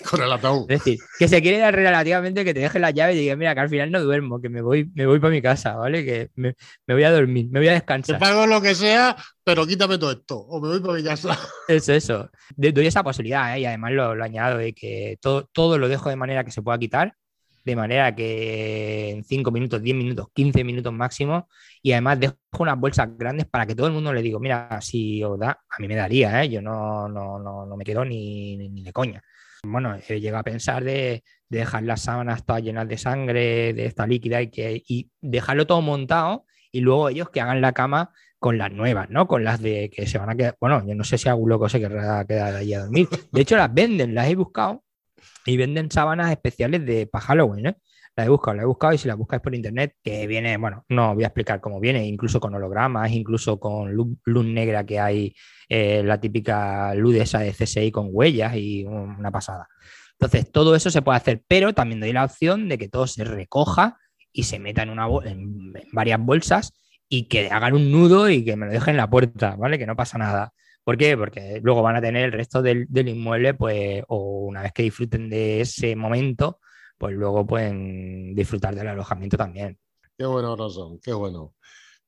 Con 0.10 0.22
el 0.22 0.32
ataúd. 0.32 0.70
Es 0.70 0.78
decir, 0.78 0.98
que 1.18 1.28
se 1.28 1.42
quiere 1.42 1.58
dar 1.58 1.74
relativamente 1.74 2.44
que 2.44 2.54
te 2.54 2.60
deje 2.60 2.78
la 2.78 2.90
llave 2.90 3.14
y 3.14 3.18
diga, 3.18 3.36
mira, 3.36 3.54
que 3.54 3.60
al 3.60 3.68
final 3.68 3.90
no 3.90 4.02
duermo, 4.02 4.40
que 4.40 4.48
me 4.48 4.62
voy, 4.62 4.90
me 4.94 5.06
voy 5.06 5.18
para 5.18 5.32
mi 5.32 5.42
casa, 5.42 5.74
¿vale? 5.74 6.04
Que 6.04 6.30
me, 6.36 6.54
voy 6.88 7.02
a 7.04 7.10
dormir, 7.10 7.48
me 7.50 7.60
voy 7.60 7.68
a 7.68 7.72
descansar. 7.72 8.16
Te 8.16 8.20
pago 8.20 8.46
lo 8.46 8.60
que 8.60 8.74
sea, 8.74 9.16
pero 9.44 9.66
quítame 9.66 9.98
todo 9.98 10.12
esto, 10.12 10.38
o 10.38 10.60
me 10.60 10.68
voy 10.68 10.80
para 10.80 10.94
mi 10.94 11.04
casa. 11.04 11.38
Eso, 11.68 11.92
eso. 11.92 12.30
Doy 12.56 12.86
esa 12.86 13.04
posibilidad, 13.04 13.56
¿eh? 13.56 13.60
y 13.60 13.64
además 13.64 13.92
lo, 13.92 14.14
lo 14.14 14.24
añado 14.24 14.58
de 14.58 14.72
que 14.72 15.18
todo, 15.20 15.48
todo 15.52 15.78
lo 15.78 15.88
dejo 15.88 16.08
de 16.08 16.16
manera 16.16 16.42
que 16.42 16.50
se 16.50 16.62
pueda 16.62 16.78
quitar, 16.78 17.14
de 17.64 17.76
manera 17.76 18.14
que 18.14 19.10
en 19.10 19.24
5 19.24 19.50
minutos, 19.50 19.82
10 19.82 19.96
minutos, 19.96 20.28
15 20.34 20.64
minutos 20.64 20.92
máximo, 20.92 21.48
y 21.82 21.92
además 21.92 22.18
dejo 22.20 22.36
unas 22.58 22.78
bolsas 22.78 23.08
grandes 23.16 23.46
para 23.46 23.66
que 23.66 23.74
todo 23.74 23.86
el 23.86 23.92
mundo 23.92 24.12
le 24.12 24.22
diga, 24.22 24.38
mira, 24.38 24.80
si 24.80 25.22
os 25.22 25.38
da, 25.38 25.60
a 25.68 25.80
mí 25.80 25.88
me 25.88 25.96
daría, 25.96 26.42
¿eh? 26.42 26.48
yo 26.48 26.62
no, 26.62 27.08
no, 27.08 27.38
no, 27.38 27.66
no 27.66 27.76
me 27.76 27.84
quedo 27.84 28.04
ni, 28.04 28.56
ni 28.56 28.82
de 28.82 28.92
coña. 28.92 29.22
Bueno, 29.62 29.96
he 30.08 30.20
llegado 30.20 30.40
a 30.40 30.44
pensar 30.44 30.84
de, 30.84 31.22
dejar 31.48 31.82
las 31.82 32.02
sábanas 32.02 32.44
todas 32.46 32.62
llenas 32.62 32.88
de 32.88 32.96
sangre, 32.96 33.72
de 33.74 33.86
esta 33.86 34.06
líquida 34.06 34.40
y, 34.40 34.48
que, 34.48 34.82
y 34.86 35.10
dejarlo 35.20 35.66
todo 35.66 35.82
montado 35.82 36.46
y 36.72 36.80
luego 36.80 37.08
ellos 37.08 37.30
que 37.30 37.40
hagan 37.40 37.60
la 37.60 37.72
cama 37.72 38.12
con 38.38 38.56
las 38.56 38.72
nuevas, 38.72 39.10
¿no? 39.10 39.26
Con 39.26 39.44
las 39.44 39.60
de 39.60 39.90
que 39.90 40.06
se 40.06 40.16
van 40.16 40.30
a 40.30 40.36
quedar. 40.36 40.56
Bueno, 40.60 40.86
yo 40.86 40.94
no 40.94 41.04
sé 41.04 41.18
si 41.18 41.28
algún 41.28 41.50
loco 41.50 41.68
se 41.68 41.80
querrá 41.80 42.24
quedar 42.24 42.54
allí 42.54 42.72
a 42.72 42.80
dormir. 42.80 43.08
De 43.32 43.40
hecho, 43.40 43.56
las 43.56 43.72
venden, 43.74 44.14
las 44.14 44.28
he 44.28 44.36
buscado 44.36 44.84
y 45.44 45.56
venden 45.56 45.90
sábanas 45.90 46.30
especiales 46.30 46.86
de 46.86 47.06
para 47.06 47.24
Halloween, 47.26 47.66
¿eh? 47.66 47.76
La 48.20 48.26
he 48.26 48.28
buscado, 48.28 48.54
la 48.54 48.64
he 48.64 48.66
buscado 48.66 48.92
y 48.92 48.98
si 48.98 49.08
la 49.08 49.14
buscáis 49.14 49.40
por 49.40 49.54
internet, 49.54 49.96
que 50.04 50.26
viene, 50.26 50.58
bueno, 50.58 50.84
no 50.90 51.14
voy 51.14 51.24
a 51.24 51.28
explicar 51.28 51.58
cómo 51.58 51.80
viene, 51.80 52.06
incluso 52.06 52.38
con 52.38 52.54
hologramas, 52.54 53.10
incluso 53.12 53.58
con 53.58 53.94
luz, 53.94 54.44
negra 54.44 54.84
que 54.84 55.00
hay, 55.00 55.34
eh, 55.70 56.02
la 56.04 56.20
típica 56.20 56.94
luz 56.94 57.14
esa 57.14 57.38
de 57.38 57.54
CSI 57.54 57.90
con 57.90 58.08
huellas 58.10 58.54
y 58.56 58.84
una 58.84 59.30
pasada. 59.30 59.68
Entonces, 60.12 60.52
todo 60.52 60.76
eso 60.76 60.90
se 60.90 61.00
puede 61.00 61.16
hacer, 61.16 61.42
pero 61.48 61.72
también 61.72 61.98
doy 61.98 62.12
la 62.12 62.24
opción 62.24 62.68
de 62.68 62.76
que 62.76 62.90
todo 62.90 63.06
se 63.06 63.24
recoja 63.24 63.96
y 64.34 64.42
se 64.42 64.58
meta 64.58 64.82
en, 64.82 64.90
una 64.90 65.08
en, 65.24 65.72
varias 65.92 66.20
bolsas 66.20 66.74
y 67.08 67.22
que 67.26 67.48
hagan 67.48 67.72
un 67.72 67.90
nudo 67.90 68.28
y 68.28 68.44
que 68.44 68.54
me 68.54 68.66
lo 68.66 68.72
dejen 68.72 68.90
en 68.90 68.98
la 68.98 69.08
puerta, 69.08 69.56
¿vale? 69.56 69.78
Que 69.78 69.86
no 69.86 69.96
pasa 69.96 70.18
nada. 70.18 70.52
¿Por 70.84 70.98
qué? 70.98 71.16
Porque 71.16 71.60
luego 71.62 71.80
van 71.80 71.96
a 71.96 72.02
tener 72.02 72.26
el 72.26 72.32
resto 72.32 72.60
del, 72.60 72.84
del 72.90 73.08
inmueble, 73.08 73.54
pues, 73.54 74.02
o 74.08 74.44
una 74.46 74.60
vez 74.60 74.72
que 74.72 74.82
disfruten 74.82 75.30
de 75.30 75.62
ese 75.62 75.96
momento, 75.96 76.60
pues 77.00 77.16
luego 77.16 77.46
pueden 77.46 78.34
disfrutar 78.34 78.74
del 78.74 78.88
alojamiento 78.88 79.38
también. 79.38 79.78
Qué 80.18 80.26
bueno, 80.26 80.54
Rosón, 80.54 81.00
qué 81.02 81.14
bueno. 81.14 81.54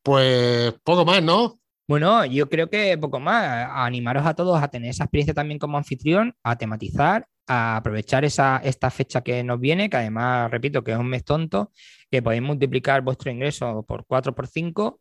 Pues 0.02 0.74
poco 0.84 1.06
más, 1.06 1.22
¿no? 1.22 1.58
Bueno, 1.88 2.26
yo 2.26 2.50
creo 2.50 2.68
que 2.68 2.98
poco 2.98 3.18
más. 3.18 3.70
animaros 3.72 4.26
a 4.26 4.34
todos 4.34 4.62
a 4.62 4.68
tener 4.68 4.90
esa 4.90 5.04
experiencia 5.04 5.32
también 5.32 5.58
como 5.58 5.78
anfitrión, 5.78 6.34
a 6.42 6.56
tematizar, 6.58 7.26
a 7.46 7.76
aprovechar 7.76 8.26
esa, 8.26 8.58
esta 8.62 8.90
fecha 8.90 9.22
que 9.22 9.42
nos 9.42 9.58
viene, 9.58 9.88
que 9.88 9.96
además, 9.96 10.50
repito, 10.50 10.84
que 10.84 10.92
es 10.92 10.98
un 10.98 11.08
mes 11.08 11.24
tonto, 11.24 11.72
que 12.10 12.20
podéis 12.20 12.42
multiplicar 12.42 13.00
vuestro 13.00 13.30
ingreso 13.30 13.86
por 13.88 14.04
4 14.04 14.34
por 14.34 14.46
5 14.46 15.00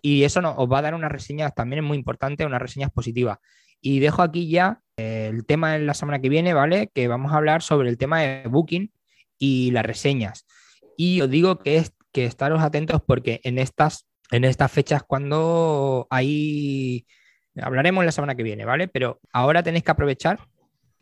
y 0.00 0.22
eso 0.22 0.40
nos, 0.40 0.54
os 0.56 0.70
va 0.70 0.78
a 0.78 0.82
dar 0.82 0.94
unas 0.94 1.10
reseñas, 1.10 1.52
también 1.52 1.82
es 1.82 1.88
muy 1.88 1.98
importante, 1.98 2.46
unas 2.46 2.62
reseñas 2.62 2.92
positivas. 2.92 3.38
Y 3.80 3.98
dejo 3.98 4.22
aquí 4.22 4.48
ya 4.48 4.80
el 4.96 5.44
tema 5.46 5.74
en 5.74 5.86
la 5.86 5.94
semana 5.94 6.20
que 6.20 6.28
viene, 6.28 6.54
¿vale? 6.54 6.92
Que 6.94 7.08
vamos 7.08 7.32
a 7.32 7.38
hablar 7.38 7.62
sobre 7.62 7.88
el 7.88 7.98
tema 7.98 8.20
de 8.20 8.46
Booking, 8.48 8.92
y 9.42 9.72
las 9.72 9.84
reseñas. 9.84 10.46
Y 10.96 11.20
os 11.20 11.28
digo 11.28 11.58
que, 11.58 11.78
es, 11.78 11.92
que 12.12 12.26
estaros 12.26 12.62
atentos 12.62 13.02
porque 13.04 13.40
en 13.42 13.58
estas, 13.58 14.06
en 14.30 14.44
estas 14.44 14.70
fechas 14.70 15.02
cuando 15.02 16.06
hay... 16.10 17.04
Hablaremos 17.60 18.04
la 18.04 18.12
semana 18.12 18.36
que 18.36 18.44
viene, 18.44 18.64
¿vale? 18.64 18.86
Pero 18.86 19.20
ahora 19.32 19.64
tenéis 19.64 19.82
que 19.82 19.90
aprovechar 19.90 20.38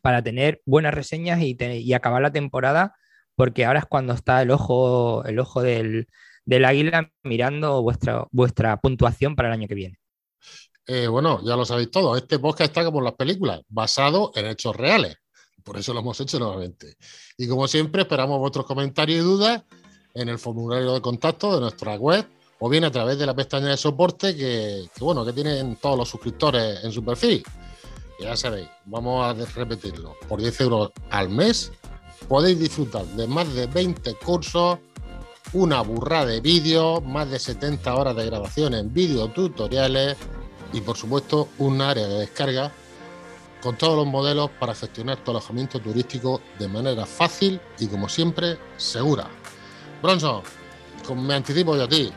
para 0.00 0.22
tener 0.22 0.62
buenas 0.64 0.94
reseñas 0.94 1.42
y, 1.42 1.54
y 1.60 1.92
acabar 1.92 2.22
la 2.22 2.32
temporada 2.32 2.96
porque 3.36 3.66
ahora 3.66 3.80
es 3.80 3.84
cuando 3.84 4.14
está 4.14 4.40
el 4.40 4.50
ojo, 4.50 5.22
el 5.26 5.38
ojo 5.38 5.60
del, 5.60 6.08
del 6.46 6.64
águila 6.64 7.10
mirando 7.22 7.82
vuestra, 7.82 8.24
vuestra 8.30 8.78
puntuación 8.78 9.36
para 9.36 9.48
el 9.48 9.54
año 9.54 9.68
que 9.68 9.74
viene. 9.74 9.98
Eh, 10.86 11.08
bueno, 11.08 11.44
ya 11.44 11.56
lo 11.56 11.66
sabéis 11.66 11.90
todo. 11.90 12.16
Este 12.16 12.38
podcast 12.38 12.70
está 12.70 12.84
como 12.86 13.02
las 13.02 13.14
películas, 13.14 13.60
basado 13.68 14.32
en 14.34 14.46
hechos 14.46 14.74
reales. 14.74 15.16
Por 15.62 15.78
eso 15.78 15.92
lo 15.92 16.00
hemos 16.00 16.20
hecho 16.20 16.38
nuevamente. 16.38 16.96
Y 17.36 17.48
como 17.48 17.68
siempre, 17.68 18.02
esperamos 18.02 18.38
vuestros 18.38 18.66
comentarios 18.66 19.20
y 19.20 19.22
dudas 19.22 19.62
en 20.14 20.28
el 20.28 20.38
formulario 20.38 20.94
de 20.94 21.00
contacto 21.00 21.54
de 21.54 21.60
nuestra 21.60 21.96
web 21.96 22.26
o 22.58 22.68
bien 22.68 22.84
a 22.84 22.90
través 22.90 23.18
de 23.18 23.26
la 23.26 23.34
pestaña 23.34 23.68
de 23.68 23.76
soporte 23.76 24.36
que, 24.36 24.88
bueno, 25.00 25.24
que 25.24 25.32
tienen 25.32 25.76
todos 25.76 25.98
los 25.98 26.08
suscriptores 26.08 26.84
en 26.84 26.92
su 26.92 27.04
perfil. 27.04 27.42
Ya 28.20 28.36
sabéis, 28.36 28.68
vamos 28.84 29.24
a 29.24 29.32
repetirlo. 29.54 30.14
Por 30.28 30.40
10 30.40 30.60
euros 30.60 30.90
al 31.08 31.30
mes 31.30 31.72
podéis 32.28 32.60
disfrutar 32.60 33.06
de 33.06 33.26
más 33.26 33.52
de 33.54 33.66
20 33.66 34.14
cursos, 34.16 34.78
una 35.54 35.80
burra 35.80 36.26
de 36.26 36.40
vídeos, 36.40 37.02
más 37.02 37.30
de 37.30 37.38
70 37.38 37.94
horas 37.94 38.14
de 38.14 38.26
grabación 38.26 38.74
en 38.74 38.92
vídeo 38.92 39.28
tutoriales 39.28 40.18
y 40.72 40.82
por 40.82 40.98
supuesto 40.98 41.48
un 41.58 41.80
área 41.80 42.06
de 42.06 42.20
descarga 42.20 42.70
con 43.62 43.76
todos 43.76 43.96
los 43.96 44.06
modelos 44.06 44.50
para 44.58 44.74
gestionar 44.74 45.18
tu 45.18 45.30
alojamiento 45.30 45.80
turístico 45.80 46.40
de 46.58 46.68
manera 46.68 47.06
fácil 47.06 47.60
y, 47.78 47.86
como 47.86 48.08
siempre, 48.08 48.58
segura. 48.76 49.26
Bronson, 50.02 50.42
me 51.16 51.34
anticipo 51.34 51.76
yo 51.76 51.84
a 51.84 51.88
ti. 51.88 52.12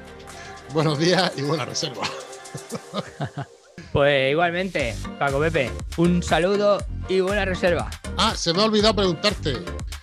Buenos 0.74 0.98
días 0.98 1.32
y 1.38 1.42
buena 1.42 1.66
reserva. 1.66 2.04
Pues 3.92 4.32
igualmente, 4.32 4.96
Paco 5.20 5.40
Pepe, 5.40 5.70
un 5.98 6.24
saludo 6.24 6.84
y 7.08 7.20
buena 7.20 7.46
reserva. 7.46 7.92
Ah, 8.18 8.34
se 8.36 8.52
me 8.52 8.62
ha 8.64 8.66
olvidado 8.66 8.96
preguntarte. 8.96 9.54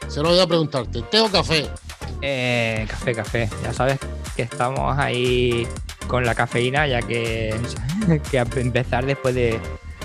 Se 0.06 0.20
me 0.20 0.28
ha 0.28 0.30
olvidado 0.30 0.46
preguntarte. 0.46 1.02
¿Tengo 1.10 1.28
café? 1.28 1.68
Eh, 2.22 2.86
café, 2.88 3.14
café. 3.14 3.50
Ya 3.64 3.72
sabes 3.72 3.98
que 4.36 4.42
estamos 4.42 4.96
ahí 4.96 5.66
con 6.06 6.24
la 6.24 6.36
cafeína, 6.36 6.86
ya 6.86 7.02
que, 7.02 7.52
que 8.30 8.38
empezar 8.60 9.06
después 9.06 9.34
de, 9.34 9.60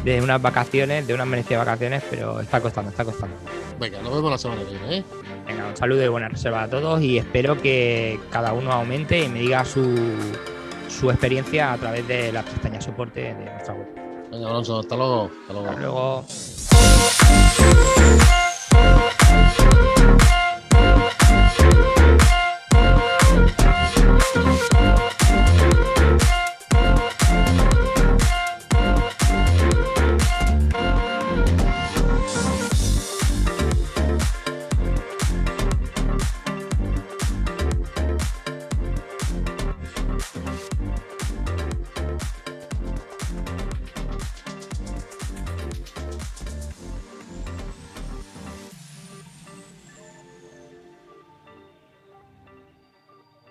de 0.06 0.22
unas 0.22 0.42
vacaciones, 0.42 1.06
de 1.08 1.14
unas 1.16 1.26
merecidas 1.26 1.66
vacaciones, 1.66 2.04
pero 2.10 2.40
está 2.40 2.62
costando, 2.62 2.92
está 2.92 3.04
costando. 3.04 3.36
Venga, 3.80 4.00
nos 4.04 4.14
vemos 4.14 4.32
la 4.32 4.38
semana 4.38 4.62
que 4.62 4.70
viene, 4.70 4.98
¿eh? 5.00 5.04
Venga, 5.48 5.68
un 5.68 5.76
saludo 5.76 6.06
y 6.06 6.08
buena 6.08 6.30
reserva 6.30 6.64
a 6.64 6.70
todos 6.70 7.02
y 7.02 7.18
espero 7.18 7.60
que 7.60 8.20
cada 8.30 8.54
uno 8.54 8.72
aumente 8.72 9.20
y 9.24 9.28
me 9.28 9.40
diga 9.40 9.66
su, 9.66 9.96
su 10.88 11.10
experiencia 11.10 11.74
a 11.74 11.78
través 11.78 12.08
de 12.08 12.32
la 12.32 12.44
pestaña 12.44 12.80
soporte 12.80 13.34
de 13.34 13.46
nuestra 13.46 13.74
web. 13.74 13.88
Venga, 14.32 14.48
Alonso, 14.48 14.80
hasta 14.80 14.96
luego. 14.96 15.32
Hasta 15.42 15.54
luego. 15.54 15.70
Hasta 15.70 15.82
luego. 15.82 16.26